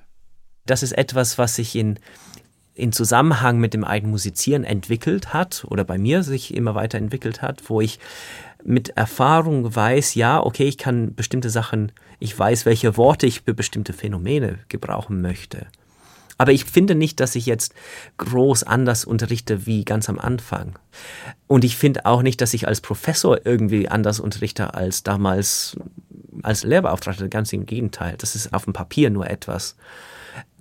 Das 0.64 0.82
ist 0.82 0.92
etwas, 0.92 1.36
was 1.36 1.56
sich 1.56 1.76
in 1.76 1.98
in 2.72 2.92
Zusammenhang 2.92 3.58
mit 3.58 3.72
dem 3.72 3.84
eigenen 3.84 4.10
Musizieren 4.10 4.64
entwickelt 4.64 5.32
hat 5.32 5.64
oder 5.68 5.84
bei 5.84 5.96
mir 5.96 6.22
sich 6.22 6.54
immer 6.54 6.74
weiter 6.74 6.98
entwickelt 6.98 7.40
hat, 7.40 7.70
wo 7.70 7.80
ich 7.80 7.98
mit 8.62 8.90
Erfahrung 8.90 9.74
weiß, 9.74 10.14
ja, 10.14 10.42
okay, 10.42 10.64
ich 10.64 10.76
kann 10.76 11.14
bestimmte 11.14 11.48
Sachen, 11.48 11.92
ich 12.18 12.38
weiß, 12.38 12.66
welche 12.66 12.98
Worte 12.98 13.26
ich 13.26 13.42
für 13.42 13.54
bestimmte 13.54 13.94
Phänomene 13.94 14.58
gebrauchen 14.68 15.22
möchte. 15.22 15.66
Aber 16.38 16.52
ich 16.52 16.64
finde 16.64 16.94
nicht, 16.94 17.20
dass 17.20 17.34
ich 17.34 17.46
jetzt 17.46 17.74
groß 18.18 18.64
anders 18.64 19.04
unterrichte 19.04 19.66
wie 19.66 19.84
ganz 19.84 20.08
am 20.08 20.18
Anfang. 20.18 20.78
Und 21.46 21.64
ich 21.64 21.76
finde 21.76 22.06
auch 22.06 22.22
nicht, 22.22 22.40
dass 22.40 22.54
ich 22.54 22.68
als 22.68 22.80
Professor 22.80 23.46
irgendwie 23.46 23.88
anders 23.88 24.20
unterrichte 24.20 24.74
als 24.74 25.02
damals 25.02 25.76
als 26.42 26.64
Lehrbeauftragter. 26.64 27.28
Ganz 27.28 27.52
im 27.52 27.64
Gegenteil. 27.64 28.16
Das 28.18 28.34
ist 28.34 28.52
auf 28.52 28.64
dem 28.64 28.74
Papier 28.74 29.10
nur 29.10 29.28
etwas 29.28 29.76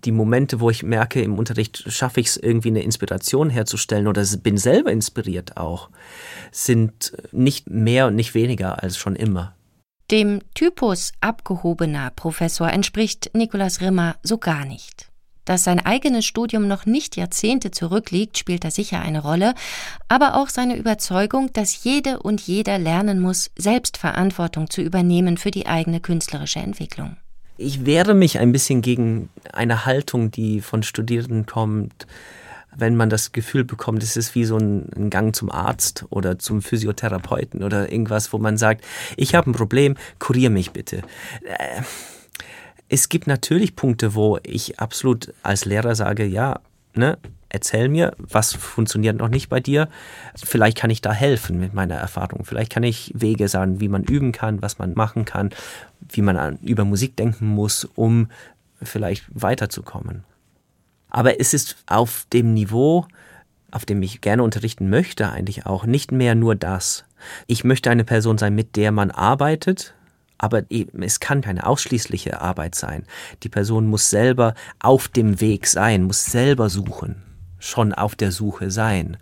die 0.06 0.12
Momente, 0.12 0.60
wo 0.60 0.70
ich 0.70 0.84
merke, 0.84 1.22
im 1.22 1.38
Unterricht 1.38 1.84
schaffe 1.92 2.20
ich 2.20 2.28
es 2.28 2.38
irgendwie 2.38 2.70
eine 2.70 2.84
Inspiration 2.84 3.50
herzustellen 3.50 4.08
oder 4.08 4.24
bin 4.42 4.58
selber 4.58 4.92
inspiriert 4.92 5.58
auch, 5.58 5.90
sind 6.52 7.14
nicht 7.32 7.70
mehr 7.70 8.08
und 8.08 8.16
nicht 8.16 8.36
weniger 8.36 8.82
als 8.84 8.98
schon 8.98 9.16
immer. 9.16 9.56
Dem 10.12 10.42
Typus 10.54 11.14
abgehobener 11.22 12.12
Professor 12.12 12.70
entspricht 12.70 13.32
Nikolaus 13.34 13.82
Rimmer 13.82 14.18
so 14.22 14.38
gar 14.38 14.66
nicht. 14.66 15.10
Dass 15.46 15.64
sein 15.64 15.80
eigenes 15.86 16.26
Studium 16.26 16.68
noch 16.68 16.86
nicht 16.86 17.16
Jahrzehnte 17.16 17.72
zurückliegt, 17.72 18.38
spielt 18.38 18.64
da 18.64 18.72
sicher 18.72 19.00
eine 19.00 19.22
Rolle, 19.22 19.54
aber 20.08 20.36
auch 20.36 20.50
seine 20.50 20.76
Überzeugung, 20.76 21.54
dass 21.54 21.84
jede 21.84 22.20
und 22.20 22.42
jeder 22.42 22.78
lernen 22.78 23.20
muss, 23.20 23.52
Selbstverantwortung 23.58 24.70
zu 24.70 24.82
übernehmen 24.82 25.38
für 25.38 25.52
die 25.52 25.68
eigene 25.68 26.00
künstlerische 26.00 26.60
Entwicklung. 26.60 27.18
Ich 27.58 27.86
wehre 27.86 28.14
mich 28.14 28.40
ein 28.40 28.52
bisschen 28.52 28.82
gegen 28.82 29.30
eine 29.54 29.86
Haltung, 29.86 30.30
die 30.30 30.60
von 30.60 30.84
Studierenden 30.84 31.46
kommt, 31.46 32.06
wenn 32.78 32.96
man 32.96 33.10
das 33.10 33.32
Gefühl 33.32 33.64
bekommt, 33.64 34.04
es 34.04 34.18
ist 34.18 34.36
wie 34.36 34.46
so 34.46 34.58
ein, 34.58 35.10
Gang 35.10 35.36
zum 35.36 35.50
Arzt 35.52 36.06
oder 36.10 36.38
zum 36.40 36.62
Physiotherapeuten 36.62 37.64
oder 37.64 37.92
irgendwas, 37.92 38.34
wo 38.34 38.38
man 38.38 38.58
sagt, 38.58 38.84
ich 39.16 39.36
habe 39.36 39.50
ein 39.50 39.54
Problem, 39.54 39.96
kurier 40.20 40.50
mich 40.50 40.72
bitte. 40.72 40.98
Äh, 41.44 41.82
es 42.90 43.10
gibt 43.10 43.28
natürlich 43.28 43.76
Punkte, 43.76 44.16
wo 44.16 44.40
ich 44.44 44.80
absolut 44.80 45.34
als 45.44 45.66
Lehrer 45.66 45.96
sage, 45.96 46.26
ja, 46.26 46.60
ne, 46.94 47.18
erzähl 47.50 47.90
mir, 47.90 48.14
was 48.18 48.54
funktioniert 48.54 49.18
noch 49.18 49.30
nicht 49.30 49.50
bei 49.50 49.60
dir. 49.60 49.88
Vielleicht 50.36 50.78
kann 50.78 50.90
ich 50.90 51.02
da 51.02 51.12
helfen 51.12 51.60
mit 51.60 51.74
meiner 51.74 51.96
Erfahrung. 51.96 52.46
Vielleicht 52.46 52.72
kann 52.72 52.84
ich 52.84 53.12
Wege 53.16 53.48
sagen, 53.48 53.80
wie 53.80 53.88
man 53.88 54.04
üben 54.04 54.32
kann, 54.32 54.62
was 54.62 54.78
man 54.78 54.94
machen 54.94 55.26
kann, 55.26 55.52
wie 56.10 56.22
man 56.22 56.38
an, 56.38 56.60
über 56.62 56.86
Musik 56.86 57.16
denken 57.16 57.48
muss, 57.48 57.86
um 57.96 58.30
vielleicht 58.82 59.26
weiterzukommen. 59.34 60.24
Aber 61.10 61.40
es 61.40 61.54
ist 61.54 61.78
auf 61.88 62.28
dem 62.34 62.54
Niveau, 62.54 63.08
auf 63.72 63.86
dem 63.86 64.02
ich 64.04 64.22
gerne 64.22 64.44
unterrichten 64.44 64.90
möchte, 64.90 65.30
eigentlich 65.30 65.66
auch 65.66 65.86
nicht 65.86 66.12
mehr 66.12 66.36
nur 66.36 66.56
das. 66.56 67.06
Ich 67.48 67.64
möchte 67.64 67.90
eine 67.90 68.04
Person 68.04 68.38
sein, 68.38 68.54
mit 68.54 68.76
der 68.76 68.92
man 68.92 69.12
arbeitet, 69.12 69.96
aber 70.46 70.64
es 70.70 71.20
kann 71.20 71.42
keine 71.42 71.66
ausschließliche 71.66 72.40
Arbeit 72.40 72.76
sein. 72.76 73.04
Die 73.42 73.50
Person 73.50 73.88
muss 73.88 74.12
selber 74.12 74.54
auf 74.80 75.08
dem 75.08 75.42
Weg 75.42 75.66
sein, 75.66 76.04
muss 76.04 76.24
selber 76.26 76.70
suchen 76.70 77.24
schon 77.58 77.94
auf 77.94 78.16
der 78.16 78.32
Suche 78.32 78.70
sein. 78.70 79.18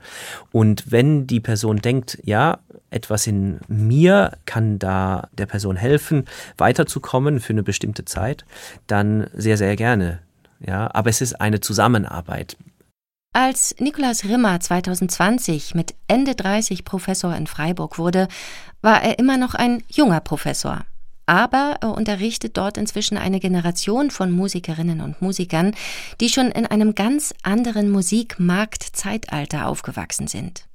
Und 0.52 0.92
wenn 0.92 1.28
die 1.28 1.40
Person 1.40 1.78
denkt, 1.78 2.20
ja, 2.26 2.60
etwas 2.90 3.26
in 3.26 3.62
mir 3.70 4.38
kann 4.46 4.80
da 4.80 5.30
der 5.32 5.46
Person 5.46 5.78
helfen, 5.78 6.26
weiterzukommen 6.58 7.40
für 7.40 7.54
eine 7.54 7.64
bestimmte 7.64 8.04
Zeit, 8.04 8.46
dann 8.88 9.28
sehr, 9.34 9.56
sehr 9.56 9.78
gerne. 9.78 10.20
Ja, 10.60 10.94
aber 10.94 11.10
es 11.10 11.22
ist 11.22 11.40
eine 11.40 11.62
Zusammenarbeit. 11.62 12.58
Als 13.34 13.76
Nikolaus 13.80 14.26
Rimmer 14.26 14.60
2020 14.60 15.74
mit 15.74 15.96
Ende 16.08 16.36
30 16.36 16.86
Professor 16.86 17.36
in 17.36 17.48
Freiburg 17.48 17.98
wurde, 17.98 18.28
war 18.82 19.02
er 19.02 19.18
immer 19.18 19.38
noch 19.38 19.56
ein 19.56 19.84
junger 19.90 20.20
Professor 20.20 20.86
aber 21.26 21.78
er 21.82 21.96
unterrichtet 21.96 22.58
dort 22.58 22.78
inzwischen 22.78 23.18
eine 23.18 23.40
Generation 23.40 24.12
von 24.12 24.32
Musikerinnen 24.32 25.02
und 25.02 25.22
Musikern, 25.22 25.74
die 26.20 26.30
schon 26.30 26.52
in 26.52 26.66
einem 26.66 26.96
ganz 26.96 27.34
anderen 27.44 27.90
Musikmarktzeitalter 27.90 29.68
aufgewachsen 29.68 30.28
sind. 30.28 30.66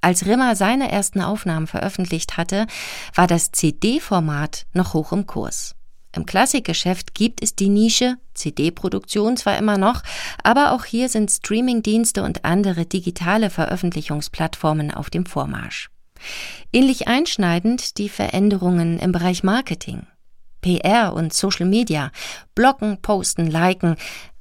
Als 0.00 0.26
Rimmer 0.26 0.54
seine 0.54 0.90
ersten 0.92 1.20
Aufnahmen 1.20 1.66
veröffentlicht 1.66 2.36
hatte, 2.36 2.66
war 3.14 3.26
das 3.26 3.50
CD-Format 3.50 4.66
noch 4.72 4.94
hoch 4.94 5.12
im 5.12 5.26
Kurs. 5.26 5.74
Im 6.16 6.24
Klassikgeschäft 6.24 7.14
gibt 7.14 7.42
es 7.42 7.56
die 7.56 7.68
Nische 7.68 8.16
CD-Produktion 8.34 9.36
zwar 9.36 9.58
immer 9.58 9.76
noch, 9.76 10.02
aber 10.42 10.72
auch 10.72 10.84
hier 10.84 11.08
sind 11.08 11.30
Streamingdienste 11.30 12.22
und 12.22 12.44
andere 12.44 12.86
digitale 12.86 13.50
Veröffentlichungsplattformen 13.50 14.92
auf 14.92 15.10
dem 15.10 15.26
Vormarsch. 15.26 15.90
Ähnlich 16.72 17.08
einschneidend 17.08 17.98
die 17.98 18.08
Veränderungen 18.08 18.98
im 18.98 19.12
Bereich 19.12 19.42
Marketing. 19.42 20.06
PR 20.60 21.12
und 21.12 21.32
Social 21.32 21.66
Media, 21.66 22.10
Bloggen, 22.54 23.00
Posten, 23.00 23.46
Liken, 23.46 23.96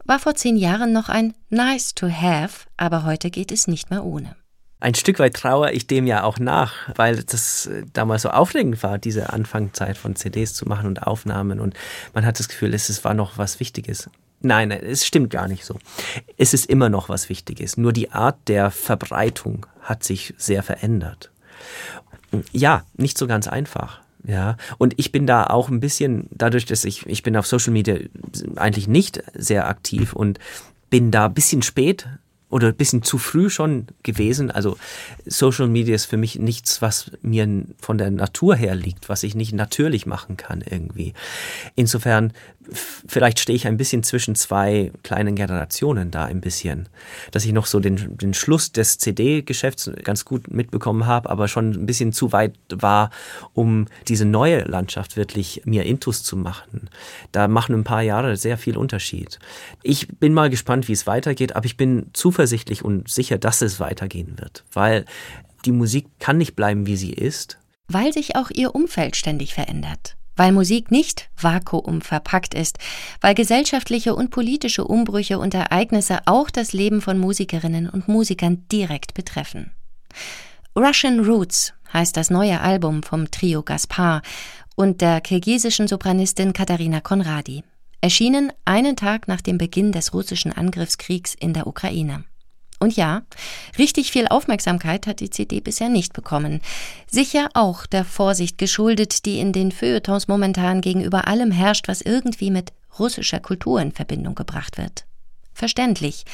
war 0.06 0.20
vor 0.20 0.36
zehn 0.36 0.56
Jahren 0.56 0.92
noch 0.92 1.10
ein 1.10 1.34
Nice 1.50 1.94
to 1.94 2.10
have, 2.10 2.68
aber 2.78 3.04
heute 3.04 3.30
geht 3.30 3.52
es 3.52 3.68
nicht 3.68 3.90
mehr 3.90 4.04
ohne. 4.04 4.36
Ein 4.80 4.94
Stück 4.94 5.20
weit 5.20 5.36
trauere 5.36 5.74
ich 5.74 5.88
dem 5.88 6.06
ja 6.06 6.24
auch 6.24 6.38
nach, 6.38 6.74
weil 6.96 7.24
das 7.24 7.66
äh, 7.68 7.84
damals 7.94 8.24
so 8.24 8.30
aufregend 8.30 8.84
war, 8.84 8.98
diese 8.98 9.32
Anfangszeit 9.32 9.98
von 9.98 10.16
CDs 10.16 10.54
zu 10.54 10.66
machen 10.66 10.88
und 10.88 11.02
Aufnahmen 11.04 11.60
und 11.60 11.76
man 12.14 12.26
hat 12.26 12.40
das 12.40 12.50
Gefühl, 12.50 12.74
es 12.74 13.04
war 13.04 13.14
noch 13.14 13.38
was 13.38 13.60
Wichtiges. 13.60 14.10
Nein, 14.42 14.70
es 14.70 15.06
stimmt 15.06 15.32
gar 15.32 15.48
nicht 15.48 15.66
so. 15.66 15.80
Es 16.38 16.54
ist 16.54 16.70
immer 16.70 16.90
noch 16.90 17.10
was 17.10 17.30
Wichtiges, 17.30 17.78
nur 17.78 17.94
die 17.94 18.12
Art 18.12 18.38
der 18.48 18.70
Verbreitung 18.70 19.66
hat 19.82 20.04
sich 20.04 20.36
sehr 20.38 20.62
verändert. 20.62 21.32
Ja, 22.52 22.84
nicht 22.96 23.18
so 23.18 23.28
ganz 23.28 23.48
einfach. 23.48 24.02
Ja, 24.28 24.58
und 24.80 24.96
ich 24.98 25.12
bin 25.12 25.28
da 25.28 25.46
auch 25.46 25.70
ein 25.70 25.80
bisschen, 25.80 26.28
dadurch, 26.32 26.66
dass 26.66 26.84
ich, 26.84 27.06
ich 27.06 27.22
bin 27.22 27.38
auf 27.38 27.46
Social 27.46 27.72
Media 27.72 27.98
eigentlich 28.56 28.88
nicht 28.88 29.22
sehr 29.36 29.68
aktiv 29.68 30.14
und 30.14 30.40
bin 30.90 31.12
da 31.12 31.26
ein 31.26 31.34
bisschen 31.34 31.62
spät 31.62 32.08
oder 32.50 32.68
ein 32.70 32.76
bisschen 32.76 33.04
zu 33.04 33.18
früh 33.18 33.50
schon 33.50 33.88
gewesen. 34.04 34.52
Also 34.52 34.78
Social 35.26 35.68
Media 35.68 35.96
ist 35.96 36.06
für 36.06 36.18
mich 36.18 36.40
nichts, 36.40 36.82
was 36.82 37.12
mir 37.22 37.66
von 37.80 37.98
der 37.98 38.12
Natur 38.12 38.56
her 38.56 38.76
liegt, 38.76 39.10
was 39.10 39.24
ich 39.24 39.36
nicht 39.36 39.54
natürlich 39.54 40.06
machen 40.06 40.38
kann 40.38 40.62
irgendwie. 40.62 41.14
Insofern 41.76 42.34
vielleicht 43.08 43.40
stehe 43.40 43.56
ich 43.56 43.68
ein 43.68 43.78
bisschen 43.78 44.04
zwischen 44.04 44.36
zwei 44.36 44.92
kleinen 45.04 45.36
Generationen 45.36 46.12
da 46.12 46.26
ein 46.26 46.42
bisschen, 46.42 46.90
dass 47.32 47.46
ich 47.46 47.54
noch 47.54 47.66
so 47.66 47.80
den, 47.80 48.18
den 48.18 48.34
Schluss 48.34 48.72
des 48.72 48.98
CD-Geschäfts 48.98 49.92
ganz 50.04 50.26
gut 50.26 50.52
mitbekommen 50.52 51.06
habe, 51.06 51.30
aber 51.30 51.48
schon 51.48 51.72
ein 51.72 51.86
bisschen 51.86 52.14
zu 52.14 52.32
weit 52.32 52.56
war, 52.70 53.12
um 53.54 53.86
diese 54.08 54.26
neue 54.26 54.62
Landschaft 54.62 55.18
wirklich 55.18 55.62
mir 55.66 55.84
intus 55.84 56.24
zu 56.24 56.38
machen. 56.38 56.90
Da 57.32 57.48
machen 57.48 57.76
ein 57.76 57.84
paar 57.84 58.02
Jahre 58.02 58.38
sehr 58.38 58.58
viel 58.58 58.78
Unterschied. 58.78 59.40
Ich 59.84 60.08
bin 60.08 60.34
mal 60.34 60.50
gespannt, 60.50 60.88
wie 60.88 60.94
es 60.94 61.08
weitergeht, 61.08 61.56
aber 61.56 61.66
ich 61.66 61.78
bin 61.78 62.08
zuversichtlich 62.36 62.84
und 62.84 63.10
sicher, 63.10 63.38
dass 63.38 63.62
es 63.62 63.80
weitergehen 63.80 64.38
wird, 64.38 64.66
weil 64.74 65.06
die 65.64 65.72
Musik 65.72 66.08
kann 66.20 66.38
nicht 66.38 66.56
bleiben, 66.56 66.86
wie 66.86 66.98
sie 66.98 67.14
ist. 67.14 67.58
Weil 67.88 68.12
sich 68.12 68.36
auch 68.36 68.50
ihr 68.52 68.76
Umfeld 68.76 69.16
ständig 69.16 69.54
verändert 69.54 70.16
weil 70.38 70.52
Musik 70.52 70.92
nicht 70.92 71.30
vakuum 71.40 72.02
verpackt 72.02 72.54
ist, 72.54 72.78
weil 73.22 73.36
gesellschaftliche 73.36 74.14
und 74.14 74.32
politische 74.32 74.84
Umbrüche 74.84 75.40
und 75.40 75.54
Ereignisse 75.54 76.20
auch 76.26 76.50
das 76.50 76.74
Leben 76.74 77.00
von 77.00 77.18
Musikerinnen 77.18 77.90
und 77.90 78.10
Musikern 78.10 78.66
direkt 78.70 79.14
betreffen. 79.14 79.72
Russian 80.78 81.22
Roots 81.22 81.72
heißt 81.94 82.18
das 82.18 82.30
neue 82.30 82.60
Album 82.60 83.02
vom 83.02 83.32
Trio 83.32 83.64
Gaspar 83.64 84.24
und 84.76 85.00
der 85.00 85.22
kirgisischen 85.22 85.88
Sopranistin 85.88 86.52
Katharina 86.52 87.00
Konradi, 87.00 87.64
erschienen 88.06 88.54
einen 88.66 88.96
Tag 88.96 89.28
nach 89.28 89.42
dem 89.42 89.58
Beginn 89.58 89.92
des 89.92 90.14
russischen 90.14 90.54
Angriffskriegs 90.54 91.34
in 91.34 91.54
der 91.54 91.66
Ukraine. 91.66 92.24
Und 92.80 92.96
ja, 92.96 93.24
richtig 93.80 94.12
viel 94.12 94.28
Aufmerksamkeit 94.28 95.08
hat 95.08 95.22
die 95.22 95.32
CD 95.32 95.60
bisher 95.60 95.90
nicht 95.90 96.14
bekommen. 96.14 96.62
Sicher 97.10 97.50
auch 97.56 97.88
der 97.88 98.06
Vorsicht 98.06 98.60
geschuldet, 98.60 99.26
die 99.26 99.40
in 99.40 99.54
den 99.54 99.72
Feuilletons 99.72 100.28
momentan 100.28 100.82
gegenüber 100.82 101.28
allem 101.28 101.50
herrscht, 101.50 101.88
was 101.88 102.02
irgendwie 102.02 102.52
mit 102.52 102.74
russischer 103.00 103.40
Kultur 103.40 103.82
in 103.82 103.92
Verbindung 103.92 104.36
gebracht 104.36 104.78
wird. 104.78 105.06
Verständlich, 105.56 106.26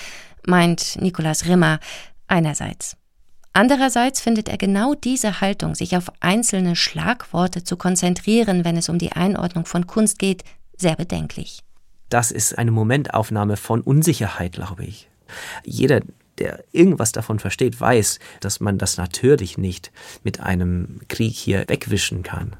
meint 0.45 1.01
Nikolaus 1.01 1.45
Rimmer 1.45 1.79
einerseits. 2.27 2.97
Andererseits 3.53 4.19
findet 4.19 4.49
er 4.49 4.57
genau 4.57 4.93
diese 4.93 5.39
Haltung, 5.39 5.75
sich 5.75 5.95
auf 5.95 6.11
einzelne 6.19 6.75
Schlagworte 6.75 7.63
zu 7.63 7.77
konzentrieren, 7.77 8.65
wenn 8.65 8.75
es 8.75 8.89
um 8.89 8.97
die 8.97 9.13
Einordnung 9.13 9.65
von 9.65 9.87
Kunst 9.87 10.19
geht, 10.19 10.43
sehr 10.81 10.95
bedenklich. 10.95 11.63
Das 12.09 12.31
ist 12.31 12.57
eine 12.57 12.71
Momentaufnahme 12.71 13.55
von 13.55 13.81
Unsicherheit, 13.81 14.53
glaube 14.53 14.83
ich. 14.83 15.09
Jeder, 15.63 16.01
der 16.39 16.63
irgendwas 16.73 17.13
davon 17.13 17.39
versteht, 17.39 17.79
weiß, 17.79 18.19
dass 18.41 18.59
man 18.59 18.77
das 18.77 18.97
natürlich 18.97 19.57
nicht 19.57 19.91
mit 20.23 20.41
einem 20.41 20.99
Krieg 21.07 21.33
hier 21.33 21.63
wegwischen 21.67 22.23
kann. 22.23 22.57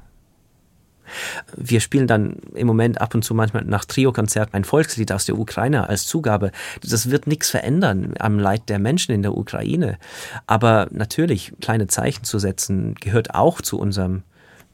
Wir 1.54 1.80
spielen 1.80 2.06
dann 2.06 2.36
im 2.54 2.66
Moment 2.66 3.00
ab 3.00 3.14
und 3.14 3.22
zu 3.22 3.34
manchmal 3.34 3.64
nach 3.64 3.84
Trio-Konzerten 3.84 4.54
ein 4.54 4.64
Volkslied 4.64 5.12
aus 5.12 5.26
der 5.26 5.38
Ukraine 5.38 5.88
als 5.88 6.06
Zugabe. 6.06 6.52
Das 6.80 7.10
wird 7.10 7.26
nichts 7.26 7.50
verändern 7.50 8.14
am 8.18 8.38
Leid 8.38 8.68
der 8.68 8.78
Menschen 8.78 9.12
in 9.12 9.22
der 9.22 9.36
Ukraine. 9.36 9.98
Aber 10.46 10.88
natürlich, 10.90 11.52
kleine 11.60 11.88
Zeichen 11.88 12.24
zu 12.24 12.38
setzen, 12.38 12.94
gehört 12.94 13.34
auch 13.34 13.60
zu 13.60 13.78
unserem, 13.78 14.22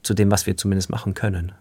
zu 0.03 0.15
dem, 0.15 0.31
was 0.31 0.47
wir 0.47 0.57
zumindest 0.57 0.91
machen 0.91 1.15
können. 1.15 1.53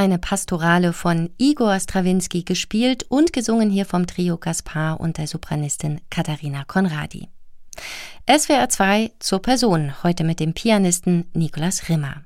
Eine 0.00 0.18
Pastorale 0.18 0.94
von 0.94 1.28
Igor 1.36 1.78
Strawinski 1.78 2.42
gespielt 2.42 3.04
und 3.10 3.34
gesungen 3.34 3.68
hier 3.68 3.84
vom 3.84 4.06
Trio 4.06 4.38
Gaspar 4.38 4.98
und 4.98 5.18
der 5.18 5.26
Sopranistin 5.26 6.00
Katharina 6.08 6.64
Konradi. 6.64 7.28
SWR 8.26 8.70
2 8.70 9.10
zur 9.18 9.42
Person, 9.42 10.02
heute 10.02 10.24
mit 10.24 10.40
dem 10.40 10.54
Pianisten 10.54 11.26
Nikolaus 11.34 11.90
Rimmer. 11.90 12.24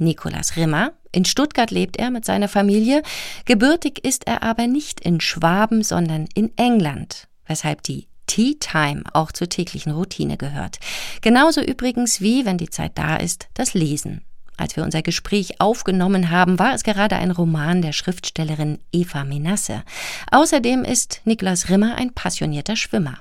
Nikolaus 0.00 0.56
Rimmer, 0.56 0.94
in 1.12 1.24
Stuttgart 1.24 1.70
lebt 1.70 1.96
er 1.96 2.10
mit 2.10 2.24
seiner 2.24 2.48
Familie, 2.48 3.04
gebürtig 3.44 4.04
ist 4.04 4.26
er 4.26 4.42
aber 4.42 4.66
nicht 4.66 4.98
in 4.98 5.20
Schwaben, 5.20 5.84
sondern 5.84 6.26
in 6.34 6.50
England, 6.58 7.28
weshalb 7.46 7.84
die 7.84 8.08
Tea 8.26 8.56
Time 8.58 9.04
auch 9.12 9.30
zur 9.30 9.48
täglichen 9.48 9.92
Routine 9.92 10.36
gehört. 10.36 10.80
Genauso 11.20 11.60
übrigens 11.60 12.20
wie, 12.20 12.44
wenn 12.44 12.58
die 12.58 12.70
Zeit 12.70 12.98
da 12.98 13.14
ist, 13.14 13.46
das 13.54 13.74
Lesen. 13.74 14.24
Als 14.56 14.76
wir 14.76 14.84
unser 14.84 15.02
Gespräch 15.02 15.60
aufgenommen 15.60 16.30
haben, 16.30 16.58
war 16.58 16.74
es 16.74 16.82
gerade 16.82 17.16
ein 17.16 17.30
Roman 17.30 17.82
der 17.82 17.92
Schriftstellerin 17.92 18.78
Eva 18.92 19.24
Menasse. 19.24 19.82
Außerdem 20.30 20.84
ist 20.84 21.22
Niklas 21.24 21.68
Rimmer 21.68 21.96
ein 21.96 22.12
passionierter 22.12 22.76
Schwimmer. 22.76 23.18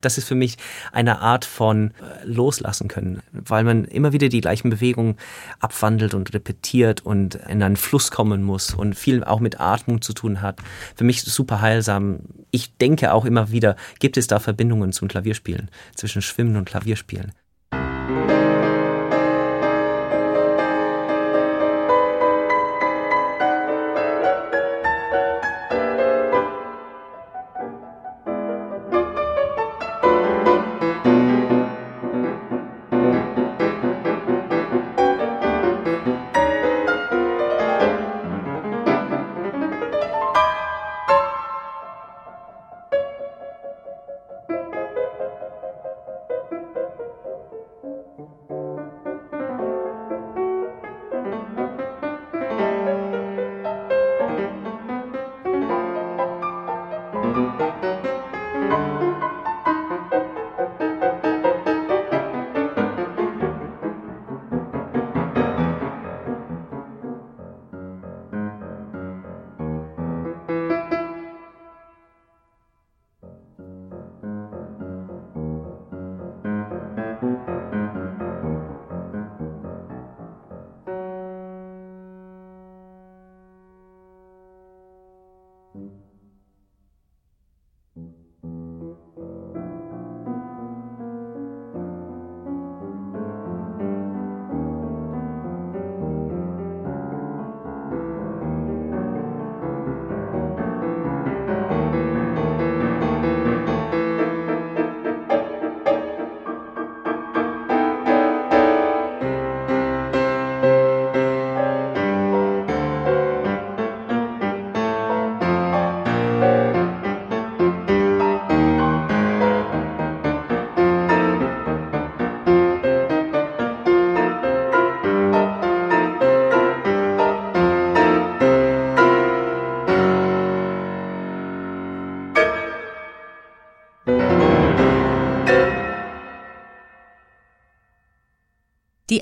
Das 0.00 0.16
ist 0.16 0.26
für 0.26 0.34
mich 0.34 0.56
eine 0.92 1.20
Art 1.20 1.44
von 1.44 1.90
äh, 1.90 2.24
loslassen 2.24 2.88
können, 2.88 3.22
weil 3.32 3.64
man 3.64 3.84
immer 3.84 4.12
wieder 4.12 4.30
die 4.30 4.40
gleichen 4.40 4.70
Bewegungen 4.70 5.16
abwandelt 5.58 6.14
und 6.14 6.32
repetiert 6.32 7.04
und 7.04 7.34
in 7.34 7.62
einen 7.62 7.76
Fluss 7.76 8.10
kommen 8.10 8.42
muss 8.42 8.72
und 8.72 8.94
viel 8.94 9.22
auch 9.24 9.40
mit 9.40 9.60
Atmung 9.60 10.00
zu 10.00 10.14
tun 10.14 10.40
hat. 10.40 10.58
Für 10.96 11.04
mich 11.04 11.22
super 11.22 11.60
heilsam. 11.60 12.20
Ich 12.50 12.78
denke 12.78 13.12
auch 13.12 13.26
immer 13.26 13.50
wieder, 13.50 13.76
gibt 13.98 14.16
es 14.16 14.26
da 14.26 14.38
Verbindungen 14.38 14.92
zum 14.92 15.08
Klavierspielen, 15.08 15.70
zwischen 15.94 16.22
Schwimmen 16.22 16.56
und 16.56 16.64
Klavierspielen. 16.64 17.32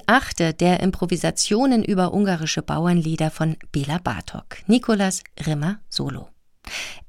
Achte 0.09 0.55
der 0.55 0.81
Improvisationen 0.81 1.85
über 1.85 2.13
ungarische 2.13 2.63
Bauernlieder 2.63 3.31
von 3.31 3.57
Bela 3.71 3.99
Bartok, 3.99 4.57
Nikolas 4.67 5.23
Rimmer 5.47 5.81
Solo. 5.89 6.29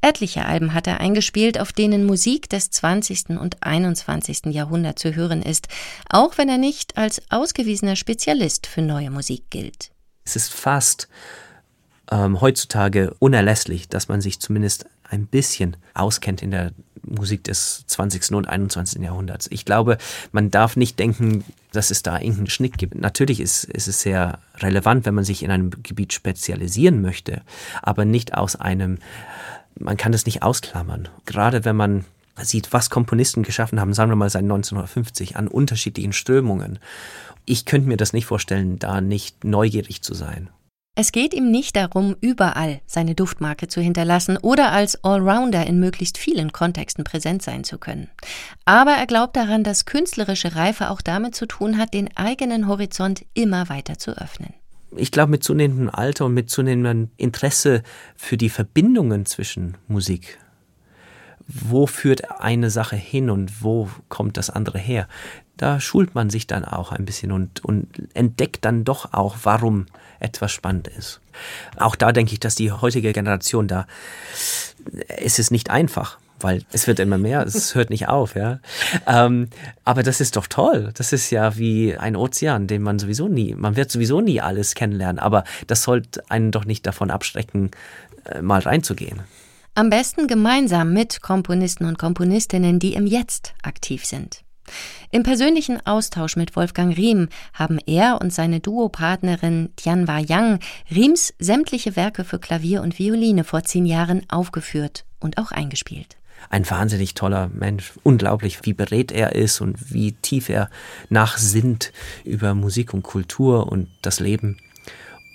Etliche 0.02 0.46
Alben 0.46 0.74
hat 0.74 0.88
er 0.88 1.00
eingespielt, 1.00 1.60
auf 1.60 1.74
denen 1.74 2.06
Musik 2.06 2.50
des 2.50 2.70
20. 2.70 3.40
und 3.40 3.62
21. 3.62 4.46
Jahrhunderts 4.48 5.02
zu 5.02 5.16
hören 5.16 5.42
ist, 5.42 5.68
auch 6.10 6.38
wenn 6.38 6.50
er 6.50 6.58
nicht 6.58 6.98
als 6.98 7.22
ausgewiesener 7.30 7.96
Spezialist 7.96 8.68
für 8.68 8.82
neue 8.82 9.12
Musik 9.12 9.50
gilt. 9.50 9.92
Es 10.24 10.36
ist 10.36 10.54
fast 10.54 11.10
ähm, 12.12 12.40
heutzutage 12.42 13.14
unerlässlich, 13.20 13.90
dass 13.90 14.08
man 14.08 14.22
sich 14.22 14.40
zumindest 14.40 14.86
ein 15.04 15.26
bisschen 15.26 15.76
auskennt 15.94 16.42
in 16.42 16.52
der 16.52 16.72
Musik 17.04 17.44
des 17.44 17.84
20. 17.88 18.32
und 18.32 18.48
21. 18.48 19.02
Jahrhunderts. 19.02 19.48
Ich 19.52 19.66
glaube, 19.66 19.98
man 20.32 20.52
darf 20.52 20.76
nicht 20.76 21.00
denken, 21.00 21.44
dass 21.72 21.92
es 21.92 22.04
da 22.04 22.20
irgendeinen 22.20 22.50
Schnitt 22.50 22.78
gibt. 22.78 22.96
Natürlich 22.96 23.40
ist, 23.40 23.64
ist 23.66 23.88
es 23.88 24.02
sehr 24.02 24.40
relevant, 24.58 25.06
wenn 25.06 25.16
man 25.16 25.24
sich 25.24 25.44
in 25.44 25.52
einem 25.52 25.72
Gebiet 25.84 26.14
spezialisieren 26.14 27.02
möchte, 27.02 27.42
aber 27.82 28.06
nicht 28.06 28.34
aus 28.36 28.56
einem, 28.56 29.00
man 29.80 29.98
kann 29.98 30.12
das 30.12 30.26
nicht 30.26 30.44
ausklammern. 30.44 31.10
Gerade 31.26 31.66
wenn 31.66 31.76
man 31.76 32.06
sieht, 32.42 32.72
was 32.74 32.90
Komponisten 32.90 33.44
geschaffen 33.44 33.80
haben, 33.80 33.94
sagen 33.94 34.12
wir 34.12 34.16
mal 34.16 34.30
seit 34.30 34.44
1950, 34.44 35.36
an 35.36 35.48
unterschiedlichen 35.48 36.14
Strömungen. 36.14 36.80
Ich 37.46 37.66
könnte 37.66 37.88
mir 37.88 37.98
das 37.98 38.14
nicht 38.14 38.26
vorstellen, 38.26 38.80
da 38.80 39.02
nicht 39.02 39.44
neugierig 39.44 40.02
zu 40.02 40.14
sein. 40.14 40.50
Es 41.02 41.14
geht 41.14 41.34
ihm 41.34 41.50
nicht 41.50 41.78
darum, 41.78 42.18
überall 42.20 42.82
seine 42.86 43.16
Duftmarke 43.16 43.70
zu 43.70 43.80
hinterlassen 43.80 44.36
oder 44.36 44.74
als 44.74 45.02
Allrounder 45.02 45.66
in 45.66 45.80
möglichst 45.80 46.18
vielen 46.18 46.52
Kontexten 46.52 47.06
präsent 47.06 47.42
sein 47.42 47.64
zu 47.64 47.78
können. 47.78 48.10
Aber 48.66 48.92
er 48.92 49.08
glaubt 49.08 49.38
daran, 49.38 49.64
dass 49.64 49.86
künstlerische 49.86 50.58
Reife 50.58 50.90
auch 50.90 51.00
damit 51.00 51.36
zu 51.36 51.46
tun 51.46 51.78
hat, 51.78 51.94
den 51.94 52.10
eigenen 52.18 52.68
Horizont 52.68 53.26
immer 53.34 53.70
weiter 53.70 53.98
zu 53.98 54.12
öffnen. 54.12 54.54
Ich 54.94 55.14
glaube, 55.14 55.32
mit 55.32 55.42
zunehmendem 55.42 55.90
Alter 55.90 56.26
und 56.26 56.34
mit 56.34 56.50
zunehmendem 56.50 57.12
Interesse 57.16 57.82
für 58.18 58.36
die 58.36 58.50
Verbindungen 58.50 59.26
zwischen 59.26 59.78
Musik 59.88 60.38
wo 61.52 61.88
führt 61.88 62.40
eine 62.40 62.70
Sache 62.70 62.96
hin 62.96 63.30
und 63.30 63.64
wo 63.64 63.90
kommt 64.08 64.38
das 64.38 64.50
andere 64.50 64.78
her? 64.78 65.08
Da 65.58 65.80
schult 65.80 66.16
man 66.16 66.30
sich 66.30 66.48
dann 66.48 66.64
auch 66.64 66.92
ein 66.92 67.06
bisschen 67.06 67.32
und, 67.32 67.66
und 67.66 67.88
entdeckt 68.14 68.64
dann 68.64 68.86
doch 68.86 69.14
auch, 69.14 69.36
warum 69.44 69.88
etwas 70.20 70.52
spannend 70.52 70.88
ist. 70.88 71.20
Auch 71.78 71.96
da 71.96 72.12
denke 72.12 72.34
ich, 72.34 72.40
dass 72.40 72.56
die 72.56 72.72
heutige 72.72 73.12
Generation 73.12 73.68
da, 73.68 73.88
ist 75.22 75.40
es 75.40 75.52
nicht 75.52 75.70
einfach 75.70 76.18
weil 76.42 76.64
es 76.72 76.88
wird 76.88 77.00
immer 77.00 77.18
mehr, 77.18 77.46
es 77.46 77.76
hört 77.76 77.90
nicht 77.90 78.08
auf, 78.08 78.36
ja. 78.36 78.60
Ähm, 79.08 79.50
aber 79.84 80.04
das 80.04 80.22
ist 80.22 80.36
doch 80.36 80.48
toll. 80.48 80.92
Das 80.94 81.14
ist 81.14 81.30
ja 81.32 81.58
wie 81.58 81.98
ein 81.98 82.16
Ozean, 82.16 82.68
den 82.68 82.82
man 82.82 83.00
sowieso 83.00 83.28
nie, 83.28 83.56
man 83.56 83.76
wird 83.76 83.92
sowieso 83.92 84.22
nie 84.22 84.42
alles 84.42 84.76
kennenlernen, 84.76 85.20
aber 85.20 85.44
das 85.68 85.84
sollte 85.84 86.24
einen 86.30 86.52
doch 86.52 86.66
nicht 86.66 86.86
davon 86.86 87.12
abschrecken, 87.12 87.72
äh, 88.26 88.42
mal 88.42 88.62
reinzugehen. 88.62 89.20
Am 89.80 89.90
besten 89.90 90.28
gemeinsam 90.28 90.92
mit 90.92 91.22
Komponisten 91.22 91.86
und 91.86 91.98
Komponistinnen, 91.98 92.80
die 92.80 92.96
im 92.96 93.08
Jetzt 93.08 93.54
aktiv 93.64 94.04
sind. 94.04 94.44
Im 95.10 95.24
persönlichen 95.24 95.80
Austausch 95.88 96.36
mit 96.36 96.58
Wolfgang 96.58 96.98
Riem 96.98 97.30
haben 97.54 97.80
er 97.86 98.20
und 98.20 98.34
seine 98.34 98.60
Duopartnerin 98.60 99.70
Tianwa 99.78 100.20
Yang 100.20 100.60
Riems 100.94 101.34
sämtliche 101.40 101.96
Werke 101.96 102.26
für 102.26 102.40
Klavier 102.40 102.82
und 102.82 103.00
Violine 103.00 103.46
vor 103.46 103.64
zehn 103.64 103.86
Jahren 103.86 104.24
aufgeführt 104.28 105.06
und 105.22 105.38
auch 105.38 105.54
eingespielt. 105.54 106.18
Ein 106.50 106.70
wahnsinnig 106.70 107.14
toller 107.14 107.48
Mensch. 107.48 107.94
Unglaublich, 108.04 108.60
wie 108.64 108.74
berät 108.74 109.14
er 109.14 109.34
ist 109.34 109.62
und 109.62 109.94
wie 109.94 110.12
tief 110.12 110.50
er 110.50 110.70
nachsinnt 111.08 111.94
über 112.26 112.54
Musik 112.54 112.94
und 112.94 113.04
Kultur 113.04 113.72
und 113.72 113.88
das 114.02 114.20
Leben. 114.20 114.58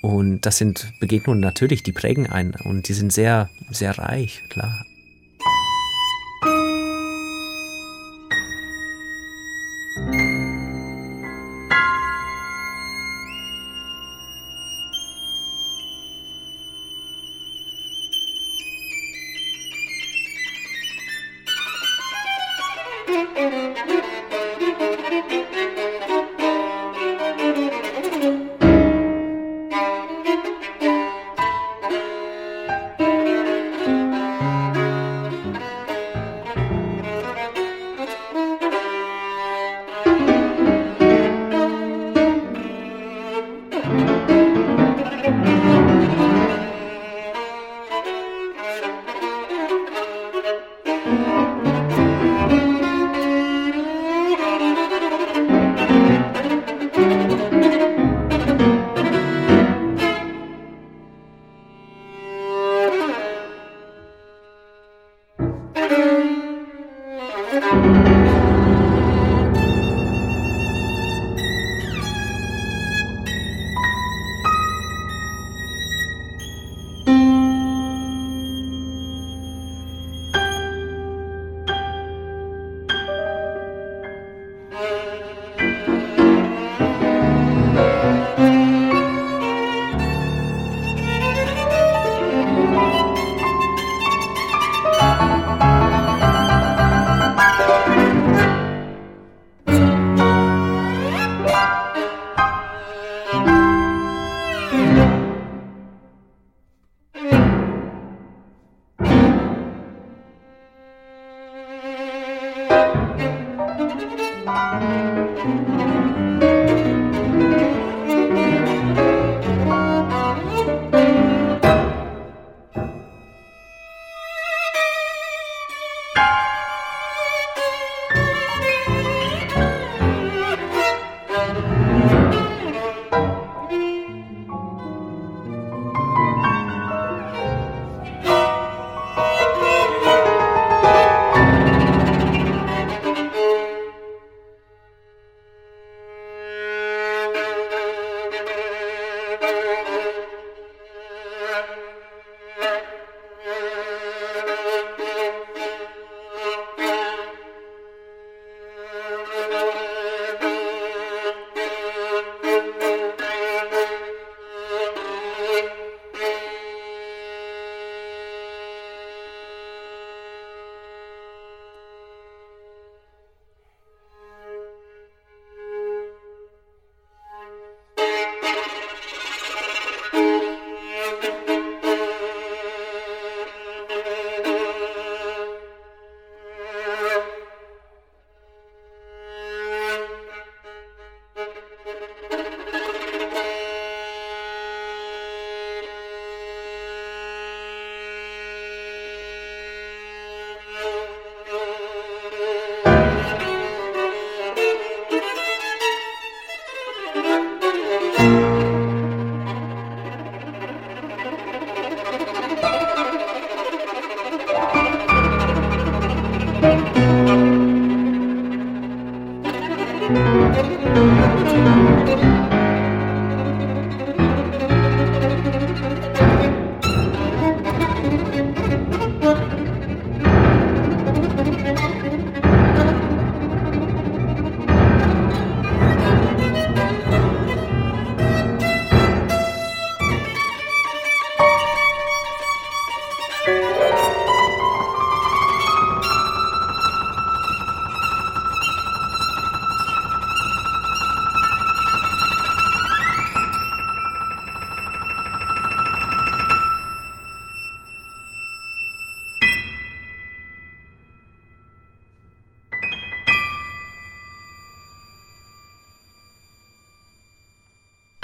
Und 0.05 0.45
das 0.45 0.59
sind 0.59 0.93
Begegnungen 1.01 1.41
natürlich, 1.41 1.83
die 1.83 1.93
prägen 1.93 2.27
einen 2.27 2.53
und 2.53 2.89
die 2.89 2.93
sind 2.93 3.11
sehr, 3.11 3.49
sehr 3.71 3.97
reich, 3.97 4.43
klar. 4.51 4.85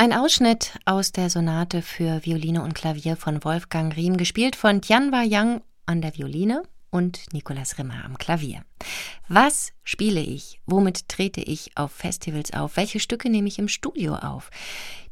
Ein 0.00 0.14
Ausschnitt 0.14 0.78
aus 0.86 1.12
der 1.12 1.28
Sonate 1.28 1.82
für 1.82 2.24
Violine 2.24 2.62
und 2.62 2.74
Klavier 2.74 3.16
von 3.16 3.44
Wolfgang 3.44 3.94
Riem, 3.94 4.16
gespielt 4.16 4.56
von 4.56 4.80
Tianwa 4.80 5.22
Yang 5.22 5.60
an 5.84 6.00
der 6.00 6.16
Violine 6.16 6.62
und 6.88 7.20
Nicolas 7.34 7.76
Rimmer 7.76 8.02
am 8.06 8.16
Klavier. 8.16 8.62
Was 9.28 9.74
spiele 9.84 10.20
ich? 10.20 10.58
Womit 10.64 11.10
trete 11.10 11.42
ich 11.42 11.72
auf 11.74 11.92
Festivals 11.92 12.54
auf? 12.54 12.78
Welche 12.78 12.98
Stücke 12.98 13.28
nehme 13.28 13.48
ich 13.48 13.58
im 13.58 13.68
Studio 13.68 14.14
auf? 14.14 14.48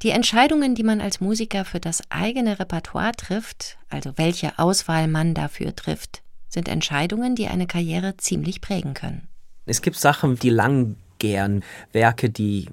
Die 0.00 0.08
Entscheidungen, 0.08 0.74
die 0.74 0.84
man 0.84 1.02
als 1.02 1.20
Musiker 1.20 1.66
für 1.66 1.80
das 1.80 2.00
eigene 2.08 2.58
Repertoire 2.58 3.12
trifft, 3.12 3.76
also 3.90 4.12
welche 4.16 4.58
Auswahl 4.58 5.06
man 5.06 5.34
dafür 5.34 5.76
trifft, 5.76 6.22
sind 6.48 6.66
Entscheidungen, 6.66 7.34
die 7.34 7.48
eine 7.48 7.66
Karriere 7.66 8.16
ziemlich 8.16 8.62
prägen 8.62 8.94
können. 8.94 9.28
Es 9.66 9.82
gibt 9.82 9.98
Sachen, 9.98 10.38
die 10.38 10.48
lang 10.48 10.96
gern, 11.18 11.62
Werke, 11.92 12.30
die 12.30 12.68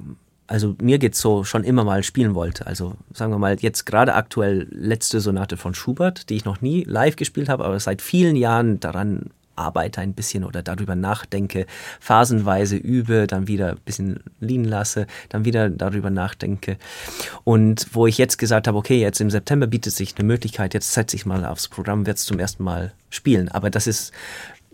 also 0.48 0.76
mir 0.82 1.00
geht's 1.00 1.20
so, 1.20 1.44
schon 1.44 1.64
immer 1.64 1.84
mal 1.84 2.04
spielen 2.04 2.36
wollte. 2.36 2.68
Also 2.68 2.94
sagen 3.14 3.32
wir 3.32 3.40
mal, 3.40 3.58
jetzt 3.60 3.86
gerade 3.86 4.14
aktuell 4.14 4.68
letzte 4.72 5.20
Sonate 5.20 5.58
von 5.58 5.74
Schubert, 5.74 6.30
die 6.30 6.36
ich 6.36 6.46
noch 6.46 6.62
nie 6.62 6.84
live 6.84 7.16
gespielt 7.16 7.50
habe, 7.50 7.66
aber 7.66 7.80
seit 7.80 8.02
vielen 8.02 8.36
Jahren 8.36 8.80
daran 8.80 9.32
arbeite 9.56 10.02
ein 10.02 10.14
bisschen 10.14 10.44
oder 10.44 10.62
darüber 10.62 10.96
nachdenke, 10.96 11.66
phasenweise 12.00 12.76
übe, 12.76 13.26
dann 13.26 13.48
wieder 13.48 13.72
ein 13.72 13.80
bisschen 13.86 14.20
liegen 14.40 14.66
lasse, 14.66 15.08
dann 15.30 15.46
wieder 15.46 15.70
darüber 15.70 16.10
nachdenke. 16.10 16.78
Und 17.44 17.88
wo 17.94 18.06
ich 18.06 18.18
jetzt 18.18 18.38
gesagt 18.38 18.68
habe, 18.68 18.78
okay, 18.78 19.00
jetzt 19.00 19.22
im 19.22 19.30
September 19.30 19.68
bietet 19.68 19.94
sich 19.94 20.16
eine 20.18 20.28
Möglichkeit, 20.28 20.74
jetzt 20.74 20.94
setze 20.94 21.16
ich 21.16 21.26
mal 21.26 21.46
aufs 21.46 21.70
Programm, 21.70 22.06
werde 22.06 22.18
es 22.18 22.26
zum 22.26 22.38
ersten 22.38 22.64
Mal 22.64 22.94
spielen. 23.10 23.50
Aber 23.50 23.70
das 23.70 23.88
ist 23.88 24.12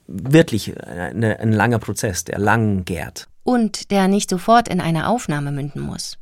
wirklich 0.07 0.73
eine, 0.83 1.39
ein 1.39 1.53
langer 1.53 1.79
Prozess, 1.79 2.23
der 2.23 2.39
lang 2.39 2.83
gärt 2.83 3.27
und 3.43 3.91
der 3.91 4.07
nicht 4.07 4.29
sofort 4.29 4.67
in 4.67 4.81
eine 4.81 5.07
Aufnahme 5.07 5.51
münden 5.51 5.81
muss. 5.81 6.17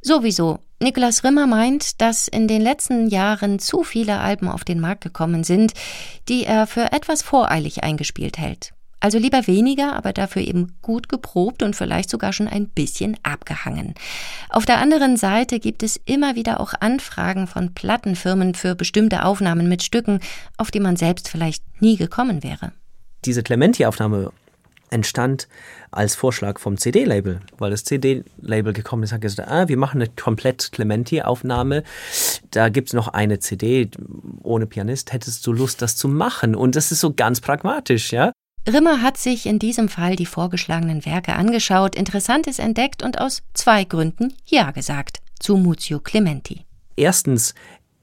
Sowieso, 0.00 0.58
Niklas 0.80 1.22
Rimmer 1.22 1.46
meint, 1.46 2.00
dass 2.00 2.26
in 2.26 2.48
den 2.48 2.60
letzten 2.60 3.08
Jahren 3.08 3.58
zu 3.58 3.84
viele 3.84 4.18
Alben 4.18 4.48
auf 4.48 4.64
den 4.64 4.80
Markt 4.80 5.02
gekommen 5.02 5.44
sind, 5.44 5.72
die 6.28 6.44
er 6.44 6.66
für 6.66 6.92
etwas 6.92 7.22
voreilig 7.22 7.84
eingespielt 7.84 8.36
hält. 8.36 8.72
Also 9.02 9.18
lieber 9.18 9.48
weniger, 9.48 9.96
aber 9.96 10.12
dafür 10.12 10.42
eben 10.42 10.76
gut 10.80 11.08
geprobt 11.08 11.64
und 11.64 11.74
vielleicht 11.74 12.08
sogar 12.08 12.32
schon 12.32 12.46
ein 12.46 12.68
bisschen 12.68 13.16
abgehangen. 13.24 13.94
Auf 14.48 14.64
der 14.64 14.78
anderen 14.78 15.16
Seite 15.16 15.58
gibt 15.58 15.82
es 15.82 16.00
immer 16.04 16.36
wieder 16.36 16.60
auch 16.60 16.72
Anfragen 16.78 17.48
von 17.48 17.74
Plattenfirmen 17.74 18.54
für 18.54 18.76
bestimmte 18.76 19.24
Aufnahmen 19.24 19.68
mit 19.68 19.82
Stücken, 19.82 20.20
auf 20.56 20.70
die 20.70 20.78
man 20.78 20.94
selbst 20.94 21.28
vielleicht 21.28 21.64
nie 21.80 21.96
gekommen 21.96 22.44
wäre. 22.44 22.72
Diese 23.24 23.42
Clementi-Aufnahme 23.42 24.32
entstand 24.90 25.48
als 25.92 26.14
Vorschlag 26.14 26.58
vom 26.58 26.76
CD-Label, 26.76 27.40
weil 27.58 27.70
das 27.70 27.84
CD-Label 27.84 28.72
gekommen 28.72 29.02
ist, 29.02 29.12
hat 29.12 29.20
gesagt, 29.20 29.48
ah, 29.48 29.68
wir 29.68 29.76
machen 29.76 30.00
eine 30.00 30.10
komplett 30.10 30.72
Clementi-Aufnahme. 30.72 31.84
Da 32.50 32.68
gibt's 32.70 32.92
noch 32.92 33.08
eine 33.08 33.38
CD 33.38 33.90
ohne 34.42 34.66
Pianist. 34.66 35.12
Hättest 35.12 35.46
du 35.46 35.52
Lust, 35.52 35.82
das 35.82 35.96
zu 35.96 36.08
machen? 36.08 36.54
Und 36.54 36.76
das 36.76 36.92
ist 36.92 37.00
so 37.00 37.12
ganz 37.12 37.40
pragmatisch, 37.40 38.12
ja. 38.12 38.32
Rimmer 38.66 39.02
hat 39.02 39.18
sich 39.18 39.46
in 39.46 39.58
diesem 39.58 39.88
Fall 39.88 40.16
die 40.16 40.26
vorgeschlagenen 40.26 41.04
Werke 41.04 41.34
angeschaut, 41.34 41.96
Interessantes 41.96 42.58
entdeckt 42.58 43.02
und 43.02 43.20
aus 43.20 43.42
zwei 43.54 43.84
Gründen 43.84 44.34
Ja 44.46 44.70
gesagt 44.70 45.18
zu 45.40 45.56
Muzio 45.56 45.98
Clementi. 45.98 46.64
Erstens, 46.94 47.54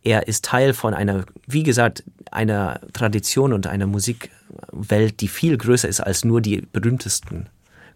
er 0.03 0.27
ist 0.27 0.45
Teil 0.45 0.73
von 0.73 0.93
einer, 0.93 1.25
wie 1.47 1.63
gesagt, 1.63 2.03
einer 2.31 2.81
Tradition 2.93 3.53
und 3.53 3.67
einer 3.67 3.87
Musikwelt, 3.87 5.21
die 5.21 5.27
viel 5.27 5.57
größer 5.57 5.87
ist 5.87 6.01
als 6.01 6.25
nur 6.25 6.41
die 6.41 6.61
berühmtesten 6.61 7.47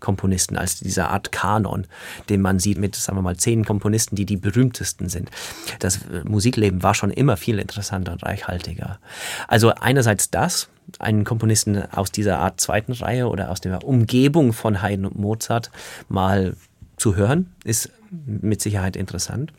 Komponisten, 0.04 0.58
als 0.58 0.80
dieser 0.80 1.10
Art 1.10 1.32
Kanon, 1.32 1.88
den 2.30 2.42
man 2.42 2.60
sieht 2.60 2.78
mit, 2.78 2.96
sagen 2.96 3.18
wir 3.18 3.24
mal, 3.24 3.38
zehn 3.38 3.66
Komponisten, 3.66 4.16
die 4.16 4.26
die 4.26 4.38
berühmtesten 4.38 5.10
sind. 5.10 5.32
Das 5.80 6.02
Musikleben 6.26 6.84
war 6.84 6.94
schon 6.94 7.10
immer 7.10 7.38
viel 7.38 7.58
interessanter 7.58 8.12
und 8.12 8.22
reichhaltiger. 8.22 9.00
Also 9.48 9.74
einerseits 9.74 10.30
das, 10.30 10.68
einen 11.00 11.24
Komponisten 11.24 11.82
aus 11.92 12.12
dieser 12.12 12.40
Art 12.40 12.60
zweiten 12.60 12.92
Reihe 12.92 13.28
oder 13.30 13.50
aus 13.50 13.62
der 13.62 13.84
Umgebung 13.84 14.54
von 14.54 14.82
Haydn 14.82 15.06
und 15.06 15.18
Mozart 15.18 15.72
mal 16.10 16.56
zu 16.98 17.16
hören, 17.16 17.54
ist 17.64 17.90
mit 18.26 18.62
Sicherheit 18.62 18.96
interessant. 18.96 19.54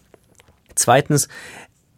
Zweitens, 0.74 1.28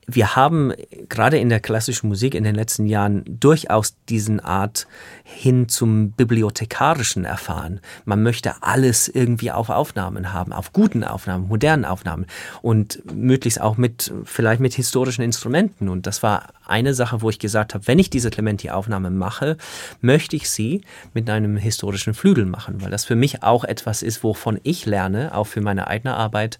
wir 0.06 0.36
haben 0.36 0.72
gerade 1.08 1.38
in 1.38 1.48
der 1.48 1.58
klassischen 1.58 2.08
Musik 2.08 2.34
in 2.34 2.44
den 2.44 2.54
letzten 2.54 2.86
Jahren 2.86 3.24
durchaus 3.26 3.96
diesen 4.08 4.38
Art 4.38 4.86
hin 5.24 5.68
zum 5.68 6.12
Bibliothekarischen 6.12 7.24
erfahren. 7.24 7.80
Man 8.04 8.22
möchte 8.22 8.62
alles 8.62 9.08
irgendwie 9.08 9.50
auf 9.50 9.68
Aufnahmen 9.68 10.32
haben, 10.32 10.52
auf 10.52 10.72
guten 10.72 11.02
Aufnahmen, 11.02 11.48
modernen 11.48 11.84
Aufnahmen 11.84 12.26
und 12.62 13.02
möglichst 13.12 13.60
auch 13.60 13.76
mit, 13.76 14.12
vielleicht 14.24 14.60
mit 14.60 14.74
historischen 14.74 15.22
Instrumenten. 15.22 15.88
Und 15.88 16.06
das 16.06 16.22
war 16.22 16.50
eine 16.64 16.94
Sache, 16.94 17.20
wo 17.20 17.28
ich 17.28 17.40
gesagt 17.40 17.74
habe, 17.74 17.86
wenn 17.88 17.98
ich 17.98 18.08
diese 18.08 18.30
Clementi-Aufnahme 18.30 19.10
mache, 19.10 19.56
möchte 20.00 20.36
ich 20.36 20.48
sie 20.48 20.82
mit 21.14 21.28
einem 21.28 21.56
historischen 21.56 22.14
Flügel 22.14 22.46
machen, 22.46 22.80
weil 22.80 22.92
das 22.92 23.04
für 23.04 23.16
mich 23.16 23.42
auch 23.42 23.64
etwas 23.64 24.02
ist, 24.02 24.22
wovon 24.22 24.60
ich 24.62 24.86
lerne, 24.86 25.34
auch 25.34 25.48
für 25.48 25.60
meine 25.60 25.88
eigene 25.88 26.14
Arbeit. 26.14 26.58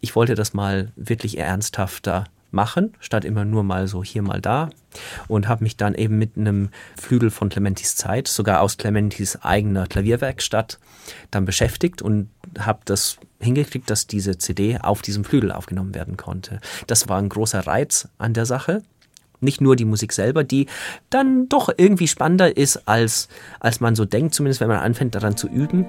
Ich 0.00 0.14
wollte 0.14 0.36
das 0.36 0.54
mal 0.54 0.92
wirklich 0.94 1.38
ernsthafter 1.38 2.26
machen, 2.56 2.94
statt 2.98 3.24
immer 3.24 3.44
nur 3.44 3.62
mal 3.62 3.86
so 3.86 4.02
hier 4.02 4.22
mal 4.22 4.40
da. 4.40 4.70
Und 5.28 5.46
habe 5.46 5.62
mich 5.62 5.76
dann 5.76 5.94
eben 5.94 6.18
mit 6.18 6.36
einem 6.36 6.70
Flügel 7.00 7.30
von 7.30 7.50
Clementis 7.50 7.94
Zeit, 7.94 8.26
sogar 8.26 8.62
aus 8.62 8.78
Clementis 8.78 9.36
eigener 9.42 9.86
Klavierwerkstatt, 9.86 10.78
dann 11.30 11.44
beschäftigt 11.44 12.02
und 12.02 12.30
habe 12.58 12.80
das 12.86 13.18
hingekriegt, 13.38 13.90
dass 13.90 14.06
diese 14.06 14.38
CD 14.38 14.78
auf 14.80 15.02
diesem 15.02 15.24
Flügel 15.24 15.52
aufgenommen 15.52 15.94
werden 15.94 16.16
konnte. 16.16 16.60
Das 16.86 17.08
war 17.08 17.18
ein 17.18 17.28
großer 17.28 17.66
Reiz 17.66 18.08
an 18.18 18.32
der 18.32 18.46
Sache. 18.46 18.82
Nicht 19.40 19.60
nur 19.60 19.76
die 19.76 19.84
Musik 19.84 20.14
selber, 20.14 20.44
die 20.44 20.66
dann 21.10 21.48
doch 21.50 21.68
irgendwie 21.76 22.08
spannender 22.08 22.56
ist, 22.56 22.88
als, 22.88 23.28
als 23.60 23.80
man 23.80 23.94
so 23.94 24.06
denkt, 24.06 24.34
zumindest 24.34 24.62
wenn 24.62 24.68
man 24.68 24.78
anfängt 24.78 25.14
daran 25.14 25.36
zu 25.36 25.46
üben. 25.46 25.86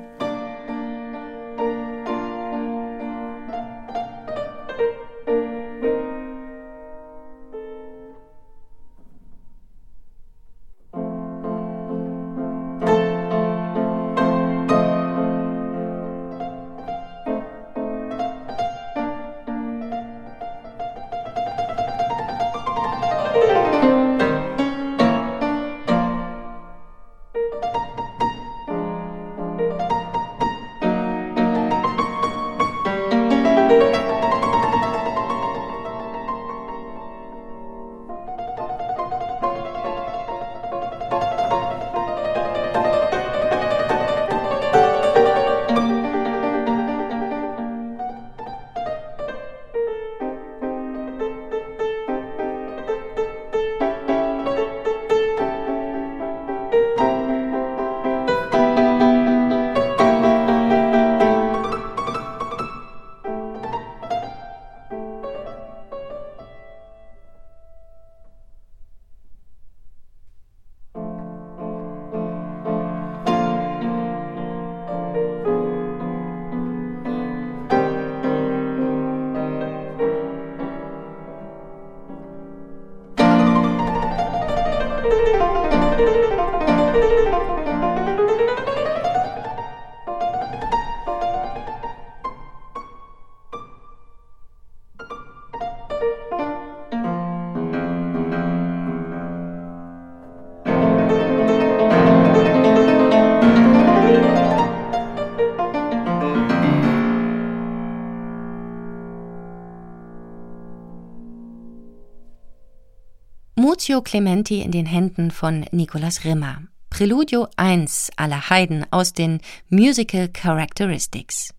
Devotio 113.87 114.01
Clementi 114.01 114.59
in 114.59 114.71
den 114.71 114.85
Händen 114.85 115.31
von 115.31 115.65
Nicolas 115.71 116.25
Rimmer. 116.25 116.61
Preludio 116.89 117.47
1 117.55 118.11
aller 118.17 118.49
Haydn 118.49 118.85
aus 118.91 119.13
den 119.13 119.39
Musical 119.69 120.27
Characteristics. 120.27 121.53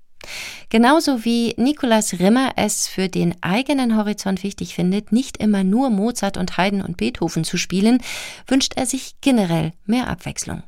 Genauso 0.69 1.25
wie 1.25 1.55
Nikolaus 1.57 2.19
Rimmer 2.19 2.53
es 2.57 2.87
für 2.87 3.09
den 3.09 3.35
eigenen 3.43 3.97
Horizont 3.97 4.43
wichtig 4.43 4.75
findet, 4.75 5.11
nicht 5.11 5.39
immer 5.39 5.65
nur 5.65 5.89
Mozart 5.89 6.37
und 6.37 6.59
Haydn 6.59 6.83
und 6.83 6.99
Beethoven 6.99 7.45
zu 7.45 7.57
spielen, 7.57 7.99
wünscht 8.47 8.75
er 8.77 8.85
sich 8.85 9.15
generell 9.23 9.73
mehr 9.87 10.09
Abwechslung. 10.09 10.63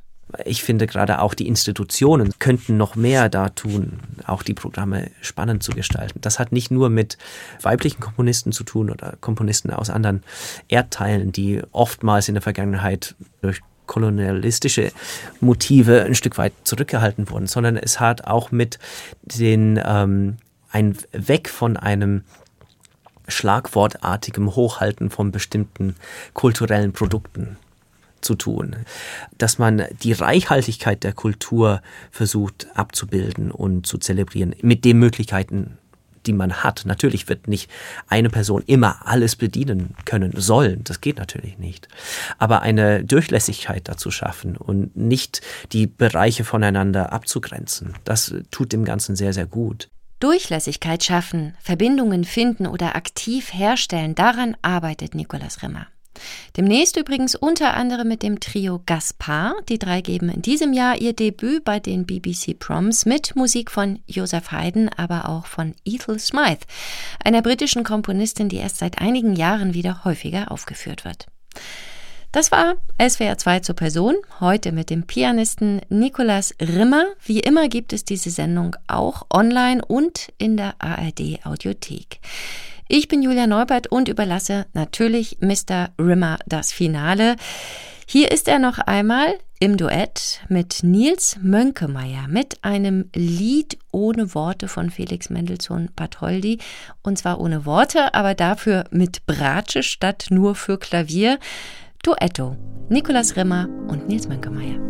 Ich 0.44 0.62
finde 0.62 0.86
gerade 0.86 1.20
auch 1.20 1.34
die 1.34 1.48
Institutionen 1.48 2.32
könnten 2.38 2.76
noch 2.76 2.96
mehr 2.96 3.28
da 3.28 3.48
tun, 3.48 4.00
auch 4.26 4.42
die 4.42 4.54
Programme 4.54 5.10
spannend 5.20 5.62
zu 5.62 5.72
gestalten. 5.72 6.20
Das 6.20 6.38
hat 6.38 6.52
nicht 6.52 6.70
nur 6.70 6.90
mit 6.90 7.18
weiblichen 7.62 8.00
Komponisten 8.00 8.52
zu 8.52 8.64
tun 8.64 8.90
oder 8.90 9.14
Komponisten 9.20 9.70
aus 9.70 9.90
anderen 9.90 10.22
Erdteilen, 10.68 11.32
die 11.32 11.62
oftmals 11.72 12.28
in 12.28 12.34
der 12.34 12.42
Vergangenheit 12.42 13.14
durch 13.42 13.60
kolonialistische 13.86 14.92
Motive 15.40 16.04
ein 16.04 16.14
Stück 16.14 16.38
weit 16.38 16.52
zurückgehalten 16.62 17.28
wurden, 17.28 17.48
sondern 17.48 17.76
es 17.76 17.98
hat 17.98 18.24
auch 18.24 18.52
mit 18.52 18.78
den 19.22 19.80
ähm, 19.84 20.36
ein 20.70 20.96
Weg 21.12 21.48
von 21.48 21.76
einem 21.76 22.22
schlagwortartigem 23.26 24.54
Hochhalten 24.54 25.10
von 25.10 25.32
bestimmten 25.32 25.96
kulturellen 26.34 26.92
Produkten 26.92 27.56
zu 28.20 28.34
tun, 28.34 28.76
dass 29.38 29.58
man 29.58 29.84
die 30.02 30.12
Reichhaltigkeit 30.12 31.04
der 31.04 31.12
Kultur 31.12 31.82
versucht 32.10 32.68
abzubilden 32.74 33.50
und 33.50 33.86
zu 33.86 33.98
zelebrieren, 33.98 34.54
mit 34.62 34.84
den 34.84 34.98
Möglichkeiten, 34.98 35.78
die 36.26 36.32
man 36.32 36.62
hat. 36.62 36.82
Natürlich 36.84 37.28
wird 37.28 37.48
nicht 37.48 37.70
eine 38.06 38.30
Person 38.30 38.62
immer 38.66 39.06
alles 39.06 39.36
bedienen 39.36 39.94
können 40.04 40.32
sollen. 40.36 40.84
Das 40.84 41.00
geht 41.00 41.18
natürlich 41.18 41.58
nicht. 41.58 41.88
Aber 42.38 42.62
eine 42.62 43.04
Durchlässigkeit 43.04 43.88
dazu 43.88 44.10
schaffen 44.10 44.56
und 44.56 44.96
nicht 44.96 45.40
die 45.72 45.86
Bereiche 45.86 46.44
voneinander 46.44 47.12
abzugrenzen, 47.12 47.94
das 48.04 48.34
tut 48.50 48.72
dem 48.72 48.84
Ganzen 48.84 49.16
sehr, 49.16 49.32
sehr 49.32 49.46
gut. 49.46 49.88
Durchlässigkeit 50.20 51.02
schaffen, 51.02 51.54
Verbindungen 51.62 52.24
finden 52.24 52.66
oder 52.66 52.94
aktiv 52.94 53.54
herstellen, 53.54 54.14
daran 54.14 54.54
arbeitet 54.60 55.14
Nikolaus 55.14 55.62
Rimmer. 55.62 55.86
Demnächst 56.56 56.96
übrigens 56.96 57.34
unter 57.34 57.74
anderem 57.74 58.08
mit 58.08 58.22
dem 58.22 58.40
Trio 58.40 58.82
Gaspar. 58.86 59.54
Die 59.68 59.78
drei 59.78 60.00
geben 60.00 60.28
in 60.28 60.42
diesem 60.42 60.72
Jahr 60.72 60.96
ihr 61.00 61.12
Debüt 61.12 61.64
bei 61.64 61.80
den 61.80 62.06
BBC 62.06 62.58
Proms 62.58 63.06
mit 63.06 63.36
Musik 63.36 63.70
von 63.70 64.00
Joseph 64.06 64.52
Haydn, 64.52 64.88
aber 64.96 65.28
auch 65.28 65.46
von 65.46 65.74
Ethel 65.84 66.18
Smythe, 66.18 66.66
einer 67.24 67.42
britischen 67.42 67.84
Komponistin, 67.84 68.48
die 68.48 68.56
erst 68.56 68.78
seit 68.78 69.00
einigen 69.00 69.34
Jahren 69.34 69.74
wieder 69.74 70.04
häufiger 70.04 70.50
aufgeführt 70.50 71.04
wird. 71.04 71.26
Das 72.32 72.52
war 72.52 72.76
SWR 73.00 73.38
2 73.38 73.58
zur 73.60 73.74
Person, 73.74 74.14
heute 74.38 74.70
mit 74.70 74.88
dem 74.88 75.02
Pianisten 75.04 75.80
Nicolas 75.88 76.54
Rimmer. 76.60 77.06
Wie 77.24 77.40
immer 77.40 77.68
gibt 77.68 77.92
es 77.92 78.04
diese 78.04 78.30
Sendung 78.30 78.76
auch 78.86 79.26
online 79.34 79.84
und 79.84 80.28
in 80.38 80.56
der 80.56 80.74
ARD 80.78 81.44
Audiothek. 81.44 82.20
Ich 82.92 83.06
bin 83.06 83.22
Julia 83.22 83.46
Neubert 83.46 83.86
und 83.86 84.08
überlasse 84.08 84.66
natürlich 84.72 85.38
Mr. 85.40 85.90
Rimmer 85.96 86.38
das 86.46 86.72
Finale. 86.72 87.36
Hier 88.04 88.32
ist 88.32 88.48
er 88.48 88.58
noch 88.58 88.78
einmal 88.78 89.38
im 89.60 89.76
Duett 89.76 90.40
mit 90.48 90.82
Nils 90.82 91.38
Mönkemeyer 91.40 92.26
mit 92.26 92.64
einem 92.64 93.08
Lied 93.14 93.78
ohne 93.92 94.34
Worte 94.34 94.66
von 94.66 94.90
Felix 94.90 95.30
Mendelssohn 95.30 95.90
Bartholdy. 95.94 96.58
Und 97.04 97.16
zwar 97.16 97.40
ohne 97.40 97.64
Worte, 97.64 98.12
aber 98.12 98.34
dafür 98.34 98.86
mit 98.90 99.24
Bratsche 99.24 99.84
statt 99.84 100.26
nur 100.30 100.56
für 100.56 100.76
Klavier. 100.76 101.38
Duetto. 102.02 102.56
Nikolaus 102.88 103.36
Rimmer 103.36 103.68
und 103.86 104.08
Nils 104.08 104.26
Mönkemeyer. 104.26 104.80